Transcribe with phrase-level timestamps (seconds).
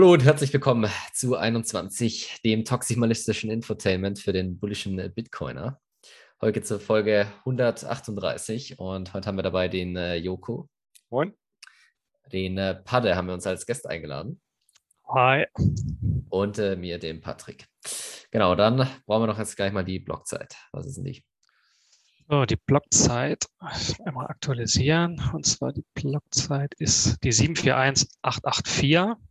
[0.00, 5.78] Hallo und herzlich willkommen zu 21, dem toximalistischen Infotainment für den bullischen Bitcoiner.
[6.40, 10.70] Heute zur Folge 138 und heute haben wir dabei den äh, Joko.
[11.10, 11.34] Moin.
[12.32, 14.40] Den äh, Padde haben wir uns als Gast eingeladen.
[15.06, 15.44] Hi.
[16.30, 17.66] Und äh, mir, den Patrick.
[18.30, 20.56] Genau, dann brauchen wir noch jetzt gleich mal die Blockzeit.
[20.72, 21.22] Was ist denn die?
[22.26, 23.44] So, die Blockzeit
[24.06, 25.22] einmal aktualisieren.
[25.34, 29.29] Und zwar die Blockzeit ist die 741884.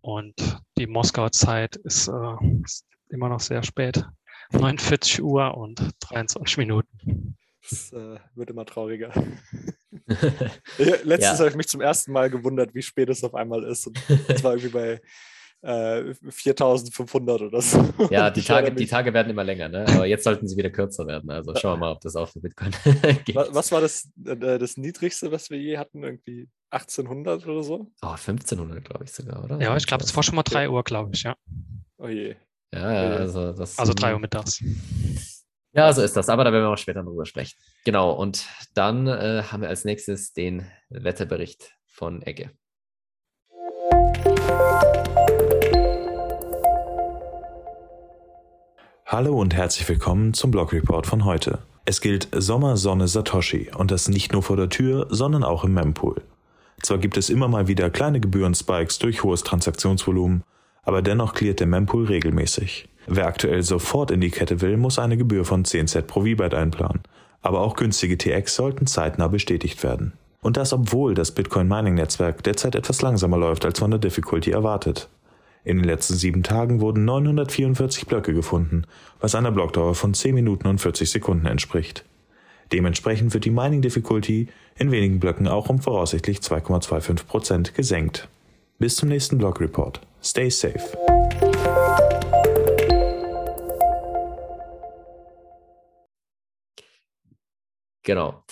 [0.00, 0.34] Und
[0.78, 4.04] die Moskauer Zeit ist, äh, ist immer noch sehr spät.
[4.52, 7.36] 49 Uhr und 23 Minuten.
[7.68, 9.12] Das äh, wird immer trauriger.
[10.78, 11.38] Letztens ja.
[11.38, 13.86] habe ich mich zum ersten Mal gewundert, wie spät es auf einmal ist.
[13.86, 15.00] Und es war irgendwie bei
[15.62, 17.88] äh, 4500 oder so.
[18.10, 19.84] Ja, die Tage, die Tage werden immer länger, ne?
[19.88, 21.30] aber jetzt sollten sie wieder kürzer werden.
[21.30, 22.72] Also schauen wir mal, ob das auch für Bitcoin
[23.24, 23.36] geht.
[23.36, 26.02] Was war das, äh, das Niedrigste, was wir je hatten?
[26.02, 27.90] Irgendwie 1800 oder so?
[28.02, 29.60] Oh, 1500 glaube ich sogar, oder?
[29.60, 31.36] Ja, ich glaube, es war schon mal 3 Uhr, glaube ich, ja.
[31.98, 32.36] Oh je.
[32.72, 33.78] Ja, ja, also das.
[33.78, 34.62] Also 3 Uhr mittags.
[35.72, 36.28] Ja, so ist das.
[36.28, 37.56] Aber da werden wir auch später drüber sprechen.
[37.84, 38.12] Genau.
[38.12, 42.50] Und dann äh, haben wir als nächstes den Wetterbericht von Egge.
[49.12, 51.58] Hallo und herzlich willkommen zum Blog Report von heute.
[51.84, 56.22] Es gilt Sommersonne Satoshi und das nicht nur vor der Tür, sondern auch im Mempool.
[56.80, 60.44] Zwar gibt es immer mal wieder kleine Gebührenspikes durch hohes Transaktionsvolumen,
[60.84, 62.88] aber dennoch cleart der Mempool regelmäßig.
[63.08, 66.54] Wer aktuell sofort in die Kette will, muss eine Gebühr von 10 Cent pro V-Byte
[66.54, 67.02] einplanen.
[67.42, 70.12] Aber auch günstige TX sollten zeitnah bestätigt werden.
[70.40, 74.52] Und das obwohl das Bitcoin Mining Netzwerk derzeit etwas langsamer läuft als von der Difficulty
[74.52, 75.08] erwartet.
[75.62, 78.84] In den letzten sieben Tagen wurden 944 Blöcke gefunden,
[79.20, 82.04] was einer Blockdauer von 10 Minuten und 40 Sekunden entspricht.
[82.72, 84.48] Dementsprechend wird die Mining Difficulty
[84.78, 88.28] in wenigen Blöcken auch um voraussichtlich 2,25% gesenkt.
[88.78, 90.00] Bis zum nächsten Blog Report.
[90.22, 90.80] Stay safe.
[98.02, 98.44] Genau.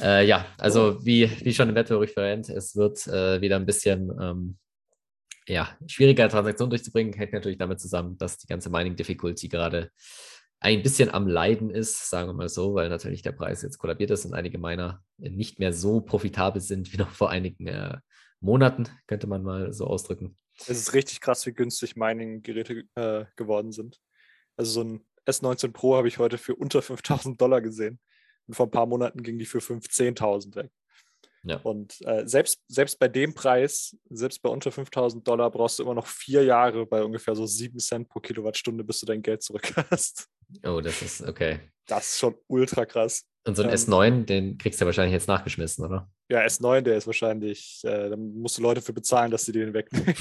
[0.00, 4.12] Äh, ja, also wie, wie schon im Wettbewerb verwendet, es wird äh, wieder ein bisschen
[4.20, 4.58] ähm,
[5.46, 7.12] ja, schwieriger Transaktionen durchzubringen.
[7.12, 9.90] Hängt natürlich damit zusammen, dass die ganze Mining Difficulty gerade
[10.60, 14.10] ein bisschen am Leiden ist, sagen wir mal so, weil natürlich der Preis jetzt kollabiert
[14.12, 17.98] ist und einige Miner nicht mehr so profitabel sind wie noch vor einigen äh,
[18.40, 20.36] Monaten, könnte man mal so ausdrücken.
[20.58, 24.00] Es ist richtig krass, wie günstig Mining-Geräte äh, geworden sind.
[24.56, 27.98] Also so ein S19 Pro habe ich heute für unter 5000 Dollar gesehen.
[28.46, 30.70] Und vor ein paar Monaten ging die für 15.000 weg.
[31.44, 31.56] Ja.
[31.62, 35.94] Und äh, selbst, selbst bei dem Preis, selbst bei unter 5000 Dollar, brauchst du immer
[35.94, 39.72] noch vier Jahre bei ungefähr so 7 Cent pro Kilowattstunde, bis du dein Geld zurück
[39.90, 40.28] hast.
[40.64, 41.60] Oh, das ist okay.
[41.86, 43.24] Das ist schon ultra krass.
[43.44, 46.08] Und so ein ähm, S9, den kriegst du wahrscheinlich jetzt nachgeschmissen, oder?
[46.30, 49.74] Ja, S9, der ist wahrscheinlich, äh, da musst du Leute für bezahlen, dass sie den
[49.74, 50.14] wegnehmen.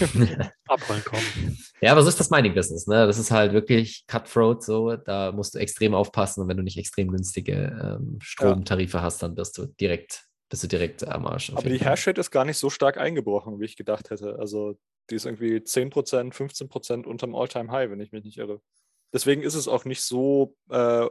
[0.68, 1.58] Abholen kommen.
[1.82, 3.06] Ja, aber so ist das Mining-Business, ne?
[3.06, 4.96] Das ist halt wirklich Cutthroat, so.
[4.96, 9.04] Da musst du extrem aufpassen und wenn du nicht extrem günstige ähm, Stromtarife ja.
[9.04, 11.50] hast, dann wirst du direkt bist du direkt am Arsch.
[11.56, 14.38] Aber die Hashrate ist gar nicht so stark eingebrochen, wie ich gedacht hätte.
[14.38, 14.78] Also
[15.10, 18.62] die ist irgendwie 10%, 15% unterm All-Time-High, wenn ich mich nicht irre.
[19.14, 21.08] Deswegen ist es auch nicht so, äh,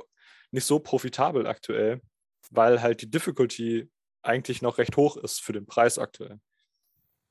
[0.51, 2.03] nicht so profitabel aktuell,
[2.51, 3.91] weil halt die Difficulty
[4.23, 6.39] eigentlich noch recht hoch ist für den Preis aktuell.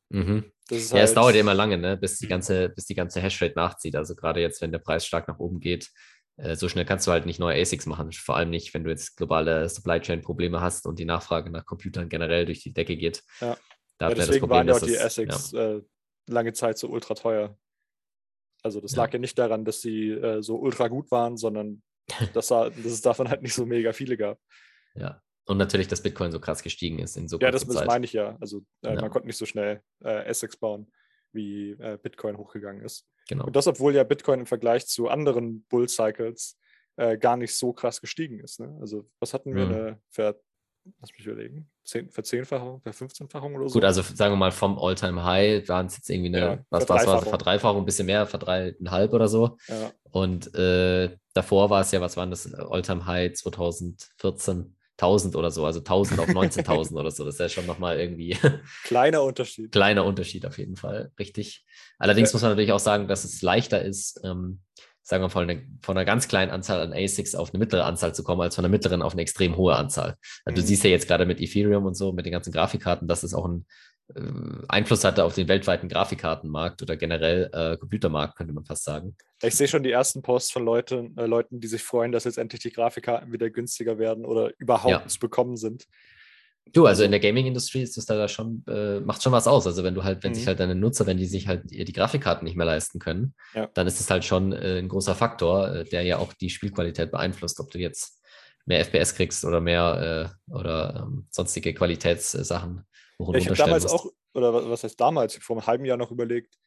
[0.09, 0.51] Mhm.
[0.71, 1.95] ja, halt es dauert ja immer lange, ne?
[1.95, 3.95] bis, die ganze, bis die ganze Hashrate nachzieht.
[3.95, 5.91] Also gerade jetzt, wenn der Preis stark nach oben geht,
[6.55, 8.11] so schnell kannst du halt nicht neue ASICs machen.
[8.11, 11.65] Vor allem nicht, wenn du jetzt globale Supply Chain Probleme hast und die Nachfrage nach
[11.65, 13.23] Computern generell durch die Decke geht.
[13.41, 13.57] Ja,
[13.97, 15.75] da ja deswegen Problem, waren ja auch die ASICs ja.
[15.75, 15.81] äh,
[16.27, 17.57] lange Zeit so ultra teuer.
[18.63, 19.03] Also das ja.
[19.03, 21.81] lag ja nicht daran, dass sie äh, so ultra gut waren, sondern
[22.33, 24.39] dass, dass, es davon halt nicht so mega viele gab.
[24.95, 28.05] Ja, und natürlich, dass Bitcoin so krass gestiegen ist in so Ja, das, das meine
[28.05, 28.37] ich ja.
[28.39, 30.91] Also äh, man konnte nicht so schnell äh, ASICs bauen,
[31.31, 33.07] wie äh, Bitcoin hochgegangen ist.
[33.29, 33.45] Genau.
[33.45, 36.57] Und das, obwohl ja Bitcoin im Vergleich zu anderen Bull-Cycles
[36.97, 38.59] äh, gar nicht so krass gestiegen ist.
[38.59, 38.75] Ne?
[38.81, 39.65] Also, was hatten wir?
[39.65, 39.71] Mhm.
[39.71, 40.35] Eine Ver
[40.99, 41.69] lass mich überlegen,
[42.09, 43.73] Verzehnfachung, Verfünfzehnfachung oder so?
[43.73, 47.21] Gut, also sagen wir mal vom All-Time-High waren es jetzt irgendwie eine, ja, was war
[47.21, 49.57] es, Verdreifachung, ein bisschen mehr, verdreieinhalb oder so.
[49.67, 49.91] Ja.
[50.09, 54.75] Und äh, davor war es ja, was waren das, All-Time-High 2014?
[55.01, 57.25] 1000 oder so, also 1000 auf 19.000 oder so.
[57.25, 58.37] Das ist ja schon nochmal irgendwie.
[58.83, 59.71] Kleiner Unterschied.
[59.71, 61.65] Kleiner Unterschied auf jeden Fall, richtig.
[61.97, 62.35] Allerdings ja.
[62.35, 64.59] muss man natürlich auch sagen, dass es leichter ist, ähm,
[65.01, 68.13] sagen wir von einer, von einer ganz kleinen Anzahl an ASICs auf eine mittlere Anzahl
[68.13, 70.15] zu kommen, als von einer mittleren auf eine extrem hohe Anzahl.
[70.45, 70.55] Also mhm.
[70.55, 73.33] Du siehst ja jetzt gerade mit Ethereum und so, mit den ganzen Grafikkarten, dass es
[73.33, 73.65] auch ein
[74.67, 79.15] Einfluss hatte auf den weltweiten Grafikkartenmarkt oder generell äh, Computermarkt, könnte man fast sagen.
[79.41, 82.37] Ich sehe schon die ersten Posts von Leuten, äh, Leuten, die sich freuen, dass jetzt
[82.37, 85.07] endlich die Grafikkarten wieder günstiger werden oder überhaupt ja.
[85.07, 85.85] zu bekommen sind.
[86.73, 89.65] Du, also in der Gaming-Industrie ist das da schon, äh, macht schon was aus.
[89.65, 90.35] Also wenn du halt, wenn Mhm.
[90.35, 93.67] sich halt deine Nutzer, wenn die sich halt die Grafikkarten nicht mehr leisten können, Ja.
[93.73, 97.11] dann ist es halt schon äh, ein großer Faktor, äh, der ja auch die Spielqualität
[97.11, 98.21] beeinflusst, ob du jetzt
[98.65, 102.85] mehr FPS kriegst oder mehr äh, oder ähm, sonstige Qualitätssachen
[103.19, 103.95] Ja, ich habe damals musst.
[103.95, 106.57] auch, oder wa- was heißt damals, vor einem halben Jahr noch überlegt,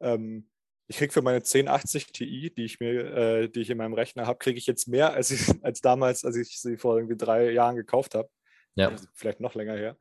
[0.00, 0.48] ähm,
[0.88, 4.26] ich kriege für meine 1080 Ti, die ich mir, äh, die ich in meinem Rechner
[4.26, 7.50] habe, kriege ich jetzt mehr als, ich, als damals, als ich sie vor irgendwie drei
[7.52, 8.28] Jahren gekauft habe.
[8.74, 8.88] Ja.
[8.88, 9.96] Also vielleicht noch länger her.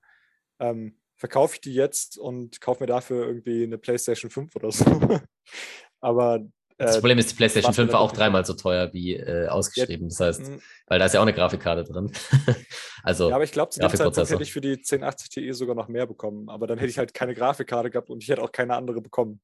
[0.59, 4.85] Ähm, verkaufe ich die jetzt und kaufe mir dafür irgendwie eine PlayStation 5 oder so.
[5.99, 6.39] Aber
[6.79, 9.15] Das äh, Problem ist, die PlayStation macht mir 5 war auch dreimal so teuer wie
[9.15, 10.07] äh, ausgeschrieben.
[10.09, 10.51] Das heißt,
[10.87, 12.11] weil da ist ja auch eine Grafikkarte drin.
[13.03, 15.75] also, Ja, aber ich glaube, zu dem Zeitpunkt hätte ich für die 1080 Ti sogar
[15.75, 16.49] noch mehr bekommen.
[16.49, 19.41] Aber dann hätte ich halt keine Grafikkarte gehabt und ich hätte auch keine andere bekommen.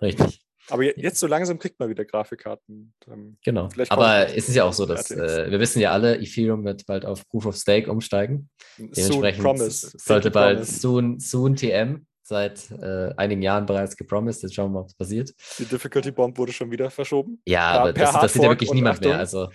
[0.00, 0.42] richtig.
[0.68, 2.92] Aber je- jetzt so langsam kriegt man wieder Grafikkarten.
[3.10, 3.68] Ähm, Genau.
[3.88, 7.04] Aber es ist ja auch so, dass äh, wir wissen ja alle, Ethereum wird bald
[7.06, 8.50] auf Proof of Stake umsteigen.
[8.76, 9.92] soon Dementsprechend promise.
[9.96, 10.80] sollte bald promise.
[10.80, 14.42] soon, soon TM seit äh, einigen Jahren bereits gepromised.
[14.42, 15.34] Jetzt schauen wir mal, ob es passiert.
[15.58, 17.42] Die Difficulty Bomb wurde schon wieder verschoben.
[17.46, 19.20] Ja, aber per das, das sieht ja wirklich niemand mehr.
[19.20, 19.50] Achtung.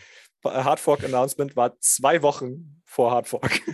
[0.46, 3.50] Also, Hardfork Announcement war zwei Wochen vor Hardfork.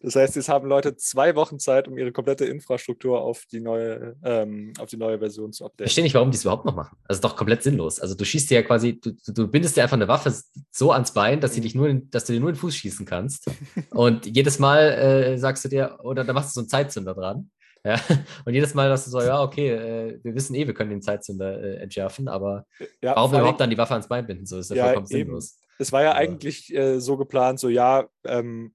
[0.00, 4.14] Das heißt, jetzt haben Leute zwei Wochen Zeit, um ihre komplette Infrastruktur auf die neue,
[4.22, 5.86] ähm, auf die neue Version zu ich updaten.
[5.86, 6.96] verstehe nicht, warum die es überhaupt noch machen.
[7.08, 7.98] Also, ist doch komplett sinnlos.
[7.98, 10.32] Also, du schießt dir ja quasi, du, du- bindest dir einfach eine Waffe
[10.70, 11.64] so ans Bein, dass, sie Mhm.
[11.64, 13.50] dich nur in, dass du dir nur in den Fuß schießen kannst.
[13.90, 17.50] Und jedes Mal äh, sagst du dir, oder da machst du so einen Zeitzünder dran.
[17.86, 18.00] Ja,
[18.44, 21.02] und jedes Mal dass du so, ja, okay, äh, wir wissen eh, wir können den
[21.02, 22.66] Zeitzünder äh, entschärfen, aber
[23.00, 24.44] Ja, warum überhaupt dann die Waffe ans Bein binden?
[24.46, 25.26] So ist ja, Ja, vollkommen eben.
[25.26, 25.58] sinnlos.
[25.78, 28.74] Es war ja Aber- eigentlich äh, so geplant, so ja, ähm,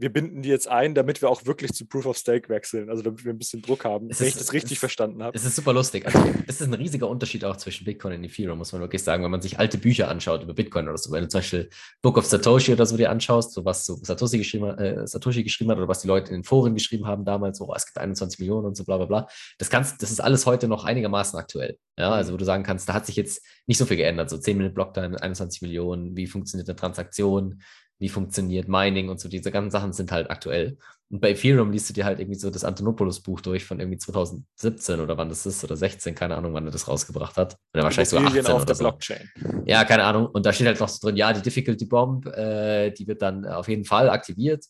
[0.00, 3.02] wir binden die jetzt ein, damit wir auch wirklich zu Proof of Stake wechseln, also
[3.02, 5.36] damit wir ein bisschen Druck haben, Es wenn ich ist- das richtig es- verstanden habe.
[5.36, 6.06] Es ist super lustig.
[6.06, 9.22] Also, es ist ein riesiger Unterschied auch zwischen Bitcoin und Ethereum, muss man wirklich sagen.
[9.22, 11.68] Wenn man sich alte Bücher anschaut über Bitcoin oder so, wenn du zum Beispiel
[12.02, 15.70] Book of Satoshi oder so dir anschaust, so was so Satoshi geschrieben, äh, Satoshi geschrieben
[15.70, 17.98] hat oder was die Leute in den Foren geschrieben haben damals, so, oh, es gibt
[17.98, 19.28] 21 Millionen und so bla bla bla.
[19.58, 21.76] Das, kannst, das ist alles heute noch einigermaßen aktuell.
[21.98, 22.12] Ja, Mhm.
[22.14, 24.30] also wo du sagen kannst, da hat sich jetzt nicht so viel geändert.
[24.30, 27.60] So 10 Minuten Blocktime, 21 Millionen, wie funktioniert eine Transaktion,
[28.00, 30.76] wie funktioniert Mining und so, diese ganzen Sachen sind halt aktuell.
[31.10, 35.00] Und bei Ethereum liest du dir halt irgendwie so das Antonopoulos-Buch durch von irgendwie 2017
[35.00, 37.56] oder wann das ist oder 16, keine Ahnung, wann er das rausgebracht hat.
[37.74, 38.84] Oder wahrscheinlich so 18 Immobilien auf oder der so.
[38.84, 39.30] Blockchain.
[39.66, 40.26] Ja, keine Ahnung.
[40.26, 43.44] Und da steht halt noch so drin, ja, die Difficulty Bomb, äh, die wird dann
[43.46, 44.64] auf jeden Fall aktiviert.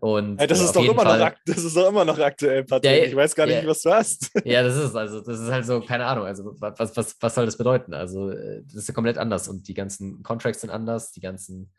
[0.00, 2.18] Und Hey, das, äh, ist doch immer noch, Fall, akt- das ist doch immer noch
[2.18, 2.90] aktuell, Patrick.
[2.90, 3.68] Ja, ich weiß gar nicht, ja.
[3.68, 4.30] was du hast.
[4.44, 7.44] ja, das ist also, das ist halt so, keine Ahnung, also was, was, was soll
[7.44, 7.92] das bedeuten?
[7.92, 11.70] Also, äh, das ist ja komplett anders und die ganzen Contracts sind anders, die ganzen,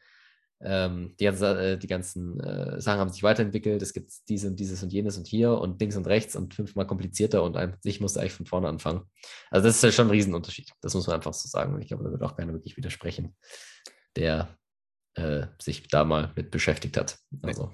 [0.63, 4.59] ähm, die, ganze, äh, die ganzen äh, Sachen haben sich weiterentwickelt, es gibt diese und
[4.59, 7.99] dieses und jenes und hier und links und rechts und fünfmal komplizierter und an sich
[7.99, 9.03] musst du eigentlich von vorne anfangen.
[9.49, 11.87] Also, das ist ja schon ein Riesenunterschied, das muss man einfach so sagen und ich
[11.87, 13.35] glaube, da wird auch keiner wirklich widersprechen,
[14.15, 14.57] der
[15.15, 17.17] äh, sich da mal mit beschäftigt hat.
[17.41, 17.71] Also,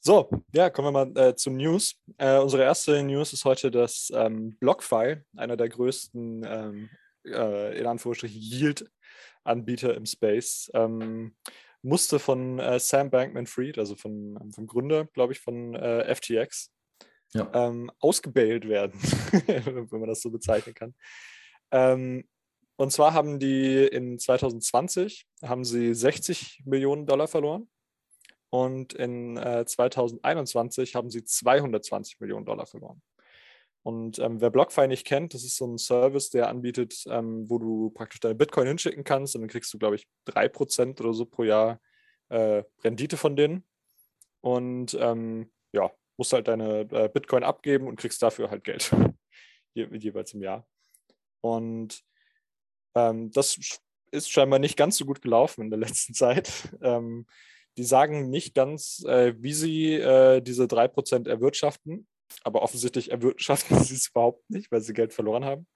[0.00, 1.94] So, ja, kommen wir mal äh, zu News.
[2.18, 6.90] Äh, unsere erste News ist heute, dass ähm, BlockFi, einer der größten, ähm,
[7.24, 11.36] äh, in Anführungsstrichen, Yield-Anbieter im Space, ähm,
[11.82, 16.72] musste von äh, Sam Bankman-Fried, also von, vom Gründer, glaube ich, von äh, FTX,
[17.34, 17.50] ja.
[17.54, 19.00] ähm, ausgebailt werden,
[19.46, 20.94] wenn man das so bezeichnen kann.
[21.70, 22.24] Ähm,
[22.76, 27.68] und zwar haben die in 2020 haben sie 60 Millionen Dollar verloren
[28.50, 33.02] und in äh, 2021 haben sie 220 Millionen Dollar verloren.
[33.84, 37.58] Und ähm, wer BlockFi nicht kennt, das ist so ein Service, der anbietet, ähm, wo
[37.58, 41.26] du praktisch deine Bitcoin hinschicken kannst und dann kriegst du, glaube ich, 3% oder so
[41.26, 41.80] pro Jahr
[42.28, 43.64] äh, Rendite von denen.
[44.40, 48.90] Und ähm, ja, musst halt deine äh, Bitcoin abgeben und kriegst dafür halt Geld.
[49.74, 50.68] Je, jeweils im Jahr.
[51.40, 52.02] Und
[52.94, 53.58] ähm, das
[54.10, 56.52] ist scheinbar nicht ganz so gut gelaufen in der letzten Zeit.
[56.82, 57.26] Ähm,
[57.78, 62.06] die sagen nicht ganz, äh, wie sie äh, diese 3% erwirtschaften,
[62.44, 65.66] aber offensichtlich erwirtschaften sie es überhaupt nicht, weil sie Geld verloren haben.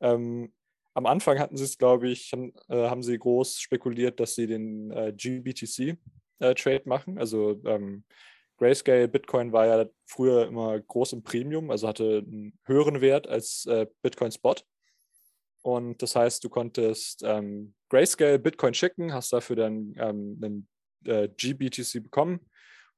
[0.00, 0.52] Ähm,
[0.94, 4.46] am Anfang hatten sie es, glaube ich, haben, äh, haben sie groß spekuliert, dass sie
[4.46, 7.18] den äh, GBTC-Trade machen.
[7.18, 8.04] Also ähm,
[8.56, 13.66] Grayscale Bitcoin war ja früher immer groß im Premium, also hatte einen höheren Wert als
[13.66, 14.54] äh, Bitcoin Spot.
[15.62, 20.68] Und das heißt, du konntest ähm, Grayscale Bitcoin schicken, hast dafür dann ähm, einen
[21.04, 22.40] äh, GBTC bekommen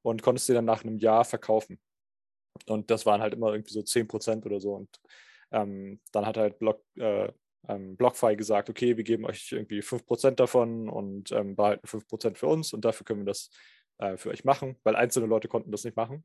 [0.02, 1.78] und konntest sie dann nach einem Jahr verkaufen.
[2.66, 4.74] Und das waren halt immer irgendwie so 10% oder so.
[4.74, 4.88] Und
[5.52, 7.32] ähm, dann hat halt Block, äh,
[7.68, 12.46] ähm, BlockFi gesagt, okay, wir geben euch irgendwie 5% davon und ähm, behalten 5% für
[12.46, 13.50] uns und dafür können wir das
[13.98, 16.24] äh, für euch machen, weil einzelne Leute konnten das nicht machen.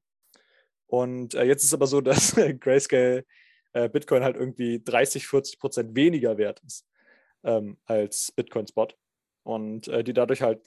[0.87, 3.25] Und äh, jetzt ist aber so, dass Grayscale
[3.73, 6.87] äh, Bitcoin halt irgendwie 30, 40 Prozent weniger wert ist
[7.43, 8.87] ähm, als Bitcoin Spot
[9.43, 10.61] und äh, die dadurch halt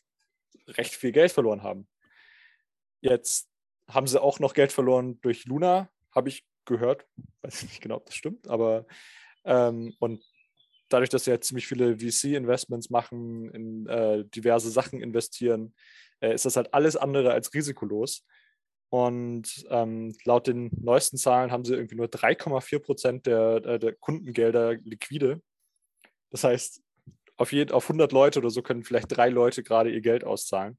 [0.68, 1.87] recht viel Geld verloren haben.
[3.00, 3.49] Jetzt
[3.88, 7.07] haben sie auch noch Geld verloren durch Luna, habe ich gehört.
[7.43, 8.87] Weiß nicht genau, ob das stimmt, aber
[9.45, 10.23] ähm, und
[10.88, 15.75] dadurch, dass sie jetzt ziemlich viele VC-Investments machen, in äh, diverse Sachen investieren,
[16.21, 18.25] äh, ist das halt alles andere als risikolos.
[18.91, 23.95] Und ähm, laut den neuesten Zahlen haben sie irgendwie nur 3,4 Prozent der, äh, der
[23.95, 25.43] Kundengelder liquide.
[26.31, 26.81] Das heißt,
[27.37, 30.79] auf, jed, auf 100 Leute oder so können vielleicht drei Leute gerade ihr Geld auszahlen.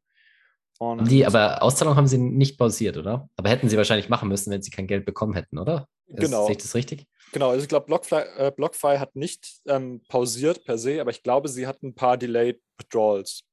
[0.77, 3.29] Und die, aber Auszahlung haben sie nicht pausiert, oder?
[3.37, 5.87] Aber hätten sie wahrscheinlich machen müssen, wenn sie kein Geld bekommen hätten, oder?
[6.07, 6.45] Genau.
[6.45, 7.07] Sehe ich das richtig?
[7.31, 11.23] Genau, also ich glaube, BlockFi, äh, BlockFi hat nicht ähm, pausiert per se, aber ich
[11.23, 13.43] glaube, sie hatten ein paar Delayed Withdrawals.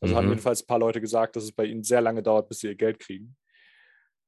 [0.00, 0.18] Also mhm.
[0.18, 2.68] haben jedenfalls ein paar Leute gesagt, dass es bei ihnen sehr lange dauert, bis sie
[2.68, 3.36] ihr Geld kriegen.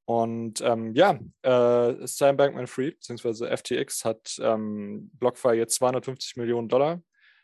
[0.07, 3.57] Und ähm, ja, äh, Sam Bankman-Fried bzw.
[3.57, 7.03] FTX hat ähm, BlockFi jetzt 250 Millionen Dollar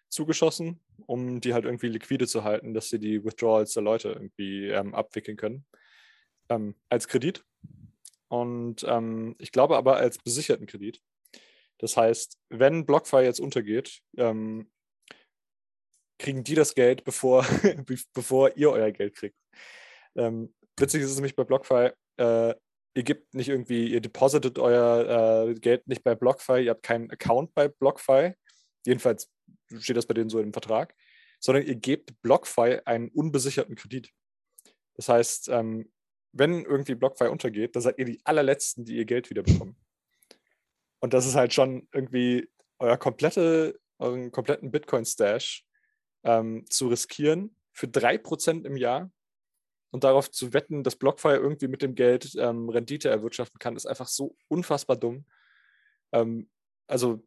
[0.08, 4.68] zugeschossen, um die halt irgendwie liquide zu halten, dass sie die Withdrawals der Leute irgendwie
[4.68, 5.66] ähm, abwickeln können.
[6.48, 7.44] Ähm, als Kredit.
[8.28, 11.00] Und ähm, ich glaube aber als besicherten Kredit.
[11.78, 14.70] Das heißt, wenn BlockFi jetzt untergeht, ähm,
[16.18, 17.44] kriegen die das Geld, bevor,
[18.14, 19.36] bevor ihr euer Geld kriegt.
[20.14, 22.54] Ähm, witzig ist es nämlich bei BlockFi, äh,
[22.94, 27.10] ihr gebt nicht irgendwie, ihr depositet euer äh, Geld nicht bei BlockFi, ihr habt keinen
[27.10, 28.34] Account bei BlockFi.
[28.84, 29.30] Jedenfalls
[29.78, 30.94] steht das bei denen so im Vertrag,
[31.38, 34.10] sondern ihr gebt BlockFi einen unbesicherten Kredit.
[34.94, 35.90] Das heißt, ähm,
[36.32, 39.76] wenn irgendwie BlockFi untergeht, dann seid ihr die allerletzten, die ihr Geld wieder bekommen.
[41.00, 42.48] Und das ist halt schon irgendwie
[42.78, 45.66] euer komplette, euren kompletten Bitcoin-Stash
[46.24, 49.10] ähm, zu riskieren für 3% im Jahr
[49.90, 53.86] und darauf zu wetten, dass BlockFi irgendwie mit dem Geld ähm, Rendite erwirtschaften kann, ist
[53.86, 55.26] einfach so unfassbar dumm.
[56.12, 56.50] Ähm,
[56.86, 57.22] also,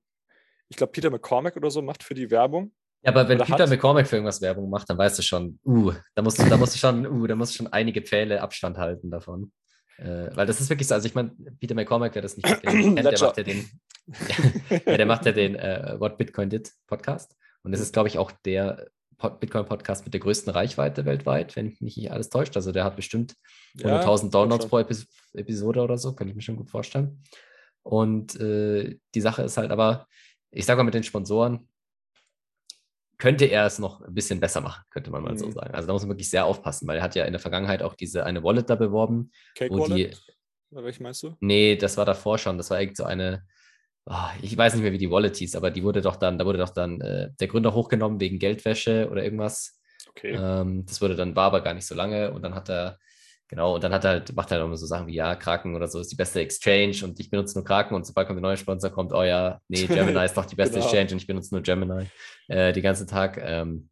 [0.70, 2.72] ich glaube, Peter McCormack oder so macht für die Werbung.
[3.04, 6.24] Ja, aber wenn Peter McCormack für irgendwas Werbung macht, dann weißt du schon, uh, da
[6.24, 9.12] musst du, da musst du schon, uh, da musst du schon einige Pfähle Abstand halten
[9.12, 9.52] davon.
[9.98, 12.98] Äh, weil das ist wirklich so, also ich meine, Peter McCormack, wer das nicht kennt,
[12.98, 13.70] der macht ja den,
[14.86, 17.36] ja, der macht ja den uh, What Bitcoin Did Podcast.
[17.64, 21.98] Und das ist, glaube ich, auch der Bitcoin-Podcast mit der größten Reichweite weltweit, wenn mich
[21.98, 22.56] nicht alles täuscht.
[22.56, 23.36] Also der hat bestimmt
[23.78, 27.24] 100.000 ja, Downloads pro Epis Episode oder so, kann ich mir schon gut vorstellen.
[27.84, 30.08] Und äh, die Sache ist halt aber,
[30.56, 31.68] ich sage mal mit den Sponsoren,
[33.18, 35.38] könnte er es noch ein bisschen besser machen, könnte man mal mhm.
[35.38, 35.74] so sagen.
[35.74, 37.96] Also da muss man wirklich sehr aufpassen, weil er hat ja in der Vergangenheit auch
[37.96, 39.32] diese eine Wallet da beworben.
[39.56, 40.22] Cake wo Wallet?
[40.72, 41.36] Die, welche meinst du?
[41.40, 42.58] Nee, das war davor schon.
[42.58, 43.46] Das war irgend so eine,
[44.06, 46.46] oh, ich weiß nicht mehr, wie die Wallet hieß, aber die wurde doch dann, da
[46.46, 49.80] wurde doch dann äh, der Gründer hochgenommen wegen Geldwäsche oder irgendwas.
[50.10, 50.38] Okay.
[50.40, 53.00] Ähm, das wurde dann, war aber gar nicht so lange und dann hat er,
[53.56, 55.76] genau, und dann hat er halt, macht er halt immer so Sachen wie, ja, Kraken
[55.76, 58.42] oder so ist die beste Exchange und ich benutze nur Kraken und sobald kommt der
[58.42, 60.86] neue Sponsor, kommt, oh ja, nee, Gemini ist doch die beste genau.
[60.86, 62.08] Exchange und ich benutze nur Gemini
[62.50, 63.38] äh, den ganzen Tag.
[63.42, 63.90] Ähm,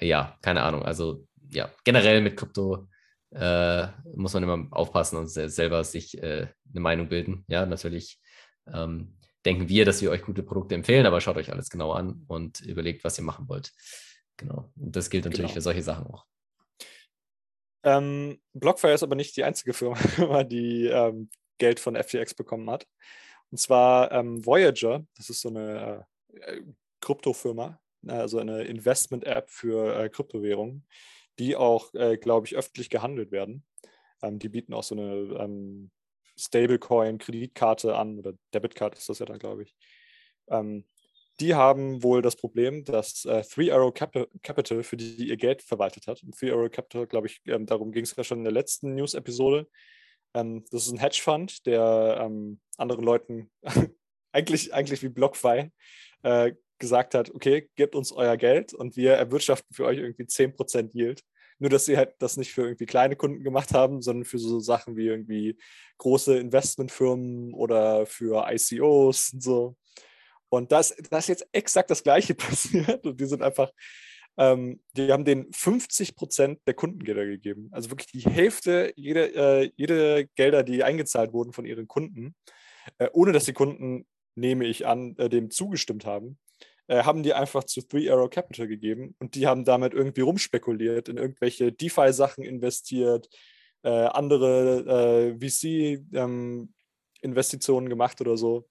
[0.00, 0.82] ja, keine Ahnung.
[0.82, 2.88] Also ja, generell mit Krypto
[3.34, 7.44] äh, muss man immer aufpassen und selber sich äh, eine Meinung bilden.
[7.48, 8.18] Ja, natürlich
[8.72, 12.24] ähm, denken wir, dass wir euch gute Produkte empfehlen, aber schaut euch alles genau an
[12.28, 13.72] und überlegt, was ihr machen wollt.
[14.38, 14.72] Genau.
[14.76, 15.54] Und das gilt natürlich genau.
[15.54, 16.24] für solche Sachen auch.
[17.82, 19.96] Ähm, BlockFi ist aber nicht die einzige Firma,
[20.44, 22.86] die ähm, Geld von FTX bekommen hat.
[23.50, 26.06] Und zwar ähm, Voyager, das ist so eine
[26.40, 26.62] äh,
[27.00, 30.86] Kryptofirma, also eine Investment-App für äh, Kryptowährungen,
[31.38, 33.64] die auch, äh, glaube ich, öffentlich gehandelt werden.
[34.22, 35.90] Ähm, die bieten auch so eine ähm,
[36.38, 39.76] Stablecoin-Kreditkarte an oder Debitkarte ist das ja dann, glaube ich.
[40.48, 40.84] Ähm,
[41.40, 45.62] die haben wohl das Problem, dass äh, Three Arrow Cap Capital, für die ihr Geld
[45.62, 48.44] verwaltet hat, und Three Arrow Capital, glaube ich, ähm, darum ging es ja schon in
[48.44, 49.68] der letzten News-Episode.
[50.34, 53.50] Ähm, das ist ein Hedgefonds, der ähm, anderen Leuten
[54.32, 55.70] eigentlich, eigentlich wie BlockFi
[56.22, 60.94] äh, gesagt hat, okay, gebt uns euer Geld und wir erwirtschaften für euch irgendwie 10%
[60.94, 61.22] Yield.
[61.58, 64.60] Nur, dass sie halt das nicht für irgendwie kleine Kunden gemacht haben, sondern für so
[64.60, 65.56] Sachen wie irgendwie
[65.96, 69.76] große Investmentfirmen oder für ICOs und so.
[70.48, 73.06] Und das, das ist jetzt exakt das Gleiche passiert.
[73.06, 73.70] Und die sind einfach,
[74.38, 77.68] ähm, die haben den 50 Prozent der Kundengelder gegeben.
[77.72, 82.34] Also wirklich die Hälfte jeder äh, jede Gelder, die eingezahlt wurden von ihren Kunden,
[82.98, 86.38] äh, ohne dass die Kunden, nehme ich an, äh, dem zugestimmt haben
[86.88, 91.08] äh, haben die einfach zu Three Arrow Capital gegeben und die haben damit irgendwie rumspekuliert,
[91.08, 93.28] in irgendwelche DeFi-Sachen investiert,
[93.82, 98.68] äh, andere äh, VC-Investitionen ähm, gemacht oder so.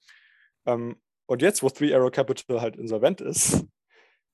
[0.66, 3.64] Ähm, und jetzt, wo Three Arrow Capital halt insolvent ist,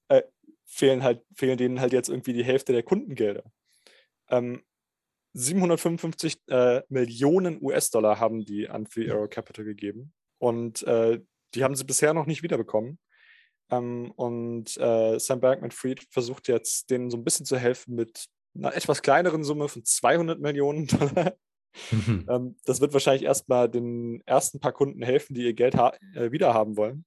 [0.08, 0.22] äh,
[0.66, 3.44] fehlen, halt, fehlen denen halt jetzt irgendwie die Hälfte der Kundengelder.
[4.28, 4.62] Ähm,
[5.34, 10.12] 755 äh, Millionen US-Dollar haben die an Three Arrow Capital gegeben.
[10.38, 11.20] Und äh,
[11.54, 12.98] die haben sie bisher noch nicht wiederbekommen.
[13.70, 18.74] Ähm, und äh, Sam Bankman-Fried versucht jetzt, denen so ein bisschen zu helfen mit einer
[18.74, 21.34] etwas kleineren Summe von 200 Millionen Dollar.
[21.92, 26.30] Ähm, das wird wahrscheinlich erstmal den ersten paar Kunden helfen, die ihr Geld ha äh,
[26.32, 27.04] wiederhaben wollen.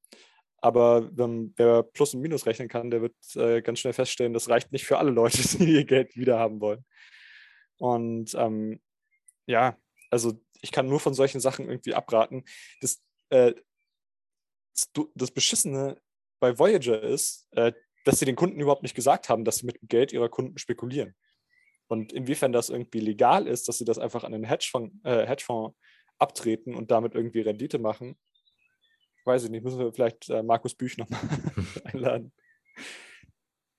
[0.57, 4.49] Aber ähm, wer Plus und Minus rechnen kann, der wird äh, ganz schnell feststellen, das
[4.49, 6.83] reicht nicht für alle Leute, die ihr Geld wiederhaben wollen.
[7.77, 8.79] Und ähm,
[9.45, 9.77] ja,
[10.09, 12.43] also ich kann nur von solchen Sachen irgendwie abraten.
[12.81, 13.53] Das, äh,
[15.13, 16.01] das Beschissene
[16.39, 17.71] bei Voyager ist, äh,
[18.05, 20.57] dass sie den Kunden überhaupt nicht gesagt haben, dass sie mit dem Geld ihrer Kunden
[20.57, 21.15] spekulieren.
[21.87, 25.77] Und inwiefern das irgendwie legal ist, dass sie das einfach an den Hedgefonds, äh, Hedgefonds
[26.17, 28.17] abtreten und damit irgendwie Rendite machen,
[29.25, 29.63] weiß ich nicht.
[29.63, 31.19] Müssen wir vielleicht äh, Markus Büch nochmal
[31.83, 32.31] einladen.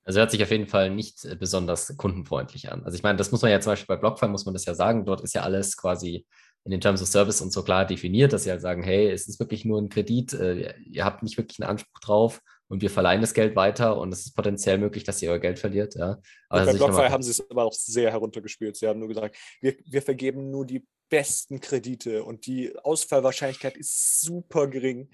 [0.04, 2.84] Also hört sich auf jeden Fall nicht äh, besonders kundenfreundlich an.
[2.84, 4.74] Also ich meine, das muss man ja zum Beispiel bei BlockFi, muss man das ja
[4.74, 6.26] sagen, dort ist ja alles quasi
[6.64, 9.28] in den Terms of Service und so klar definiert, dass sie halt sagen, hey, es
[9.28, 12.90] ist wirklich nur ein Kredit, äh, ihr habt nicht wirklich einen Anspruch drauf und wir
[12.90, 15.94] verleihen das Geld weiter und es ist potenziell möglich, dass ihr euer Geld verliert.
[15.94, 16.18] Ja.
[16.48, 18.76] Aber bei BlockFi haben sie es aber auch sehr heruntergespielt.
[18.76, 24.20] Sie haben nur gesagt, wir, wir vergeben nur die besten Kredite und die Ausfallwahrscheinlichkeit ist
[24.20, 25.10] super gering.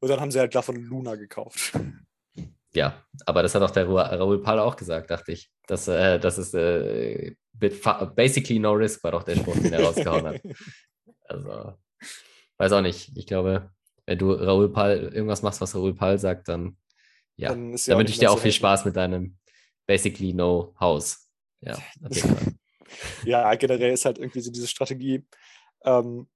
[0.00, 1.78] Und dann haben sie halt davon Luna gekauft.
[2.74, 5.50] Ja, aber das hat auch der Raoul Pal auch gesagt, dachte ich.
[5.66, 10.26] Dass, äh, das ist äh, basically no risk, war doch der Spruch, den er rausgehauen
[10.26, 10.40] hat.
[11.28, 11.72] Also,
[12.58, 13.10] weiß auch nicht.
[13.16, 13.72] Ich glaube,
[14.06, 16.76] wenn du Raoul Pal irgendwas machst, was Raoul Pal sagt, dann
[17.36, 19.36] ja, dann, dann wünsche ich dir auch viel Spaß mit deinem
[19.86, 21.30] basically no house.
[21.60, 21.78] Ja,
[23.24, 25.26] ja, generell ist halt irgendwie so diese Strategie.
[25.84, 26.28] Ähm,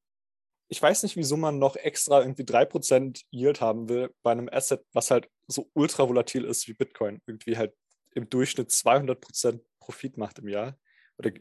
[0.69, 4.85] ich weiß nicht, wieso man noch extra irgendwie 3% Yield haben will bei einem Asset,
[4.93, 7.21] was halt so ultra volatil ist wie Bitcoin.
[7.27, 7.75] Irgendwie halt
[8.15, 10.79] im Durchschnitt 200% Profit macht im Jahr
[11.19, 11.33] oder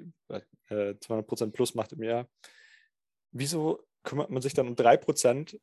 [0.70, 2.28] äh, 200% plus macht im Jahr.
[3.32, 5.60] Wieso kümmert man sich dann um 3%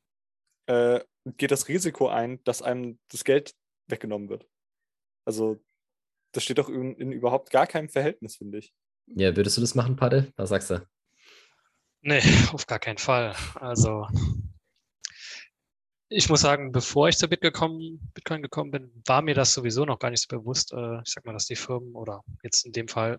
[0.66, 3.54] äh, und geht das Risiko ein, dass einem das Geld
[3.86, 4.46] weggenommen wird?
[5.24, 5.60] Also,
[6.32, 8.74] das steht doch in, in überhaupt gar keinem Verhältnis, finde ich.
[9.06, 10.32] Ja, würdest du das machen, Padde?
[10.36, 10.86] Was sagst du?
[12.02, 12.22] Nee,
[12.52, 13.34] auf gar keinen Fall.
[13.54, 14.06] Also
[16.08, 19.98] ich muss sagen, bevor ich zu Bitcoin, Bitcoin gekommen bin, war mir das sowieso noch
[19.98, 20.72] gar nicht so bewusst.
[20.72, 23.18] Äh, ich sag mal, dass die Firmen oder jetzt in dem Fall,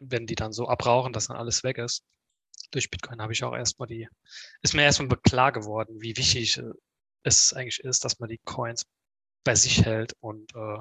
[0.00, 2.04] wenn die dann so abrauchen, dass dann alles weg ist.
[2.72, 4.08] Durch Bitcoin habe ich auch erstmal die,
[4.62, 6.72] ist mir erstmal klar geworden, wie wichtig äh,
[7.22, 8.84] es eigentlich ist, dass man die Coins
[9.44, 10.78] bei sich hält und äh,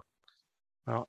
[0.88, 1.08] ja.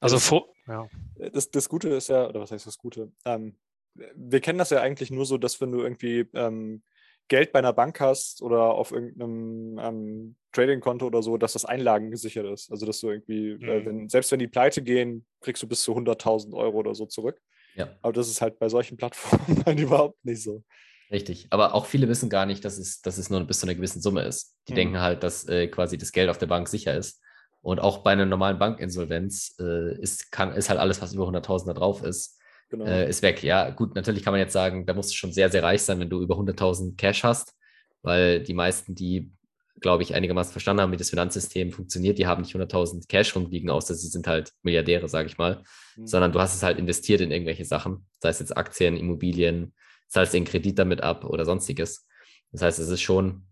[0.00, 0.88] Also das, vor, ja.
[1.32, 3.12] Das, das Gute ist ja, oder was heißt das Gute?
[3.24, 3.56] Ähm,
[3.94, 6.82] wir kennen das ja eigentlich nur so, dass wenn du irgendwie ähm,
[7.28, 12.10] Geld bei einer Bank hast oder auf irgendeinem ähm, Trading-Konto oder so, dass das Einlagen
[12.10, 12.70] gesichert ist.
[12.70, 13.68] Also dass du irgendwie, äh, mhm.
[13.68, 17.06] äh, wenn, selbst wenn die pleite gehen, kriegst du bis zu 100.000 Euro oder so
[17.06, 17.40] zurück.
[17.74, 17.88] Ja.
[18.02, 20.64] Aber das ist halt bei solchen Plattformen halt überhaupt nicht so.
[21.10, 21.46] Richtig.
[21.50, 24.02] Aber auch viele wissen gar nicht, dass es, dass es nur bis zu einer gewissen
[24.02, 24.56] Summe ist.
[24.68, 24.76] Die mhm.
[24.76, 27.22] denken halt, dass äh, quasi das Geld auf der Bank sicher ist.
[27.60, 31.66] Und auch bei einer normalen Bankinsolvenz äh, ist, kann, ist halt alles, was über 100.000
[31.66, 32.84] da drauf ist, genau.
[32.84, 33.42] äh, ist weg.
[33.42, 35.98] Ja, gut, natürlich kann man jetzt sagen, da musst du schon sehr, sehr reich sein,
[35.98, 37.54] wenn du über 100.000 Cash hast,
[38.02, 39.32] weil die meisten, die,
[39.80, 43.70] glaube ich, einigermaßen verstanden haben, wie das Finanzsystem funktioniert, die haben nicht 100.000 Cash rumliegen,
[43.70, 45.62] außer sie sind halt Milliardäre, sage ich mal,
[45.96, 46.06] mhm.
[46.06, 49.74] sondern du hast es halt investiert in irgendwelche Sachen, sei es jetzt Aktien, Immobilien,
[50.08, 52.06] zahlst den Kredit damit ab oder sonstiges.
[52.52, 53.46] Das heißt, es ist schon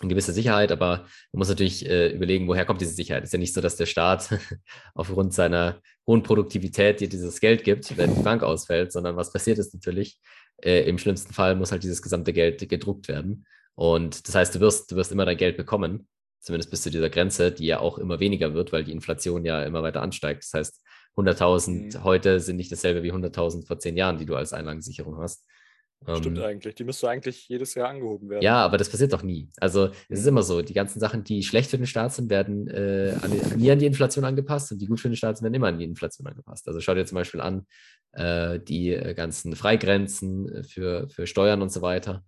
[0.00, 0.98] eine gewisse Sicherheit, aber
[1.32, 3.24] man muss natürlich äh, überlegen, woher kommt diese Sicherheit.
[3.24, 4.30] Es ist ja nicht so, dass der Staat
[4.94, 9.58] aufgrund seiner hohen Produktivität dir dieses Geld gibt, wenn die Bank ausfällt, sondern was passiert
[9.58, 10.20] ist natürlich,
[10.62, 13.46] äh, im schlimmsten Fall muss halt dieses gesamte Geld gedruckt werden.
[13.74, 16.08] Und das heißt, du wirst, du wirst immer dein Geld bekommen,
[16.40, 19.62] zumindest bis zu dieser Grenze, die ja auch immer weniger wird, weil die Inflation ja
[19.62, 20.44] immer weiter ansteigt.
[20.44, 20.82] Das heißt,
[21.16, 22.04] 100.000 mhm.
[22.04, 25.44] heute sind nicht dasselbe wie 100.000 vor zehn Jahren, die du als Einlagensicherung hast.
[26.16, 26.74] Stimmt ähm, eigentlich.
[26.74, 28.42] Die müsste eigentlich jedes Jahr angehoben werden.
[28.42, 29.50] Ja, aber das passiert doch nie.
[29.58, 30.28] Also es ist mhm.
[30.28, 33.70] immer so, die ganzen Sachen, die schlecht für den Staat sind, werden äh, an nie
[33.70, 35.84] an die Inflation angepasst und die gut für den Staat sind, werden immer an die
[35.84, 36.68] Inflation angepasst.
[36.68, 37.66] Also schau dir zum Beispiel an,
[38.12, 42.24] äh, die äh, ganzen Freigrenzen äh, für, für Steuern und so weiter.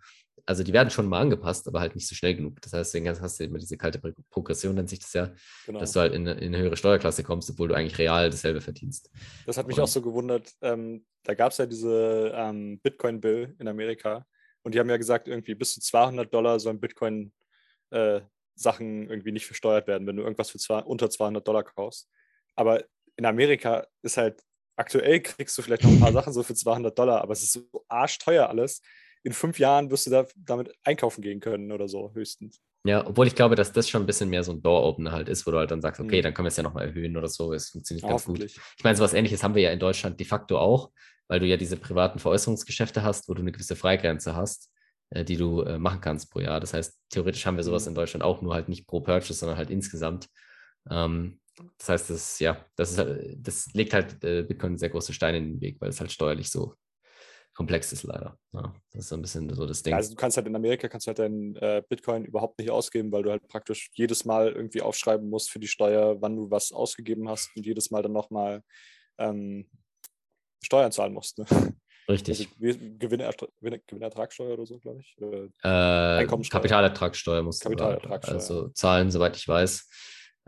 [0.46, 2.60] Also die werden schon mal angepasst, aber halt nicht so schnell genug.
[2.60, 3.98] Das heißt, deswegen hast du immer diese kalte
[4.30, 5.32] Progression, nennt sich das ja,
[5.66, 5.80] genau.
[5.80, 9.10] dass du halt in, in, eine höhere Steuerklasse kommst, obwohl du eigentlich real dasselbe verdienst.
[9.46, 10.52] Das hat mich und, auch so gewundert.
[10.62, 14.26] Ähm, da gab es ja diese ähm, Bitcoin-Bill in Amerika
[14.62, 17.32] und die haben ja gesagt, irgendwie bis zu 200 Dollar sollen Bitcoin
[17.90, 18.20] äh,
[18.54, 22.08] Sachen irgendwie nicht versteuert werden, wenn du irgendwas für zwei, unter 200 Dollar kaufst.
[22.56, 22.84] Aber
[23.16, 24.42] in Amerika ist halt
[24.76, 27.52] aktuell kriegst du vielleicht noch ein paar Sachen so für 200 Dollar, aber es ist
[27.52, 28.82] so arschteuer alles
[29.22, 32.60] in fünf Jahren wirst du da, damit einkaufen gehen können oder so, höchstens.
[32.84, 35.46] Ja, obwohl ich glaube, dass das schon ein bisschen mehr so ein Door-Opener halt ist,
[35.46, 36.22] wo du halt dann sagst, okay, mhm.
[36.22, 37.52] dann können wir es ja nochmal erhöhen oder so.
[37.52, 38.42] Es funktioniert ganz gut.
[38.42, 40.90] Ich meine, so was ähnliches haben wir ja in Deutschland de facto auch,
[41.28, 44.72] weil du ja diese privaten Veräußerungsgeschäfte hast, wo du eine gewisse Freigrenze hast,
[45.10, 46.58] äh, die du äh, machen kannst pro Jahr.
[46.58, 47.90] Das heißt, theoretisch haben wir sowas mhm.
[47.90, 50.28] in Deutschland auch, nur halt nicht pro Purchase, sondern halt insgesamt.
[50.90, 51.38] Ähm,
[51.76, 55.36] das heißt, das, ja, das, ist, halt, das legt halt äh, Bitcoin sehr große Steine
[55.36, 56.74] in den Weg, weil es halt steuerlich so
[57.60, 58.38] komplex ist leider.
[58.54, 59.92] Ja, das ist so ein bisschen so das Ding.
[59.92, 63.22] Also du kannst halt in Amerika kannst halt deinen äh, Bitcoin überhaupt nicht ausgeben, weil
[63.22, 67.28] du halt praktisch jedes Mal irgendwie aufschreiben musst für die Steuer, wann du was ausgegeben
[67.28, 68.62] hast und jedes Mal dann nochmal
[69.18, 69.68] ähm,
[70.62, 71.36] Steuern zahlen musst.
[71.36, 71.44] Ne?
[72.08, 72.48] Richtig.
[72.62, 75.14] Also, Gewinnertragssteuer oder so, glaube ich.
[75.62, 78.34] Äh, Kapitalertragssteuer muss Kapitalertragssteuer.
[78.36, 79.86] also zahlen, soweit ich weiß.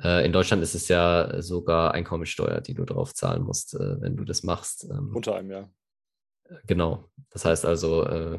[0.03, 4.17] Äh, in Deutschland ist es ja sogar Einkommensteuer, die du drauf zahlen musst, äh, wenn
[4.17, 4.85] du das machst.
[4.91, 5.71] Ähm, Unter einem Jahr.
[6.67, 7.11] Genau.
[7.31, 8.39] Das heißt also, äh,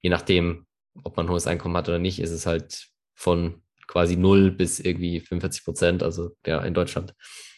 [0.00, 0.66] je nachdem,
[1.02, 4.80] ob man ein hohes Einkommen hat oder nicht, ist es halt von quasi 0 bis
[4.80, 7.14] irgendwie 45 Prozent, also ja, in Deutschland.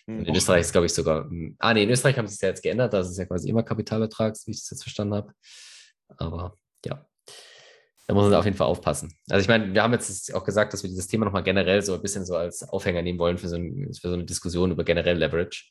[0.06, 0.34] In hm.
[0.34, 1.24] Österreich ist, glaube ich, sogar.
[1.24, 2.92] Hm, ah, nee, in Österreich haben sie es ja jetzt geändert.
[2.92, 5.32] Da ist es ja quasi immer Kapitalertrag, wie ich es jetzt verstanden habe.
[6.18, 7.06] Aber ja,
[8.06, 9.14] da muss man auf jeden Fall aufpassen.
[9.30, 11.94] Also, ich meine, wir haben jetzt auch gesagt, dass wir dieses Thema nochmal generell so
[11.94, 14.84] ein bisschen so als Aufhänger nehmen wollen für so, ein, für so eine Diskussion über
[14.84, 15.64] generell Leverage.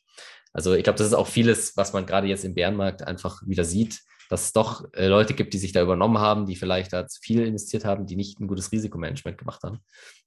[0.52, 3.64] Also, ich glaube, das ist auch vieles, was man gerade jetzt im Bärenmarkt einfach wieder
[3.64, 7.06] sieht dass es doch äh, Leute gibt, die sich da übernommen haben, die vielleicht da
[7.06, 9.80] zu viel investiert haben, die nicht ein gutes Risikomanagement gemacht haben.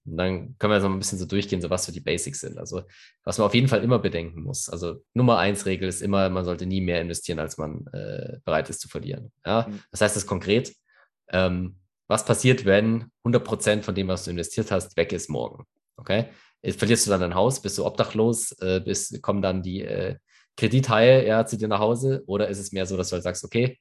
[0.06, 2.58] Und dann können wir so ein bisschen so durchgehen, so was so die Basics sind.
[2.58, 2.84] Also
[3.24, 4.70] was man auf jeden Fall immer bedenken muss.
[4.70, 8.70] Also Nummer eins Regel ist immer, man sollte nie mehr investieren, als man äh, bereit
[8.70, 9.32] ist zu verlieren.
[9.46, 9.68] Ja?
[9.68, 9.82] Mhm.
[9.92, 10.74] Das heißt das konkret,
[11.30, 15.66] ähm, was passiert, wenn 100 Prozent von dem, was du investiert hast, weg ist morgen?
[15.98, 16.30] Okay?
[16.64, 20.16] Verlierst du dann dein Haus, bist du obdachlos, äh, bist, kommen dann die äh,
[20.56, 23.44] Kredithaie ja, zu dir nach Hause oder ist es mehr so, dass du halt sagst,
[23.44, 23.78] okay,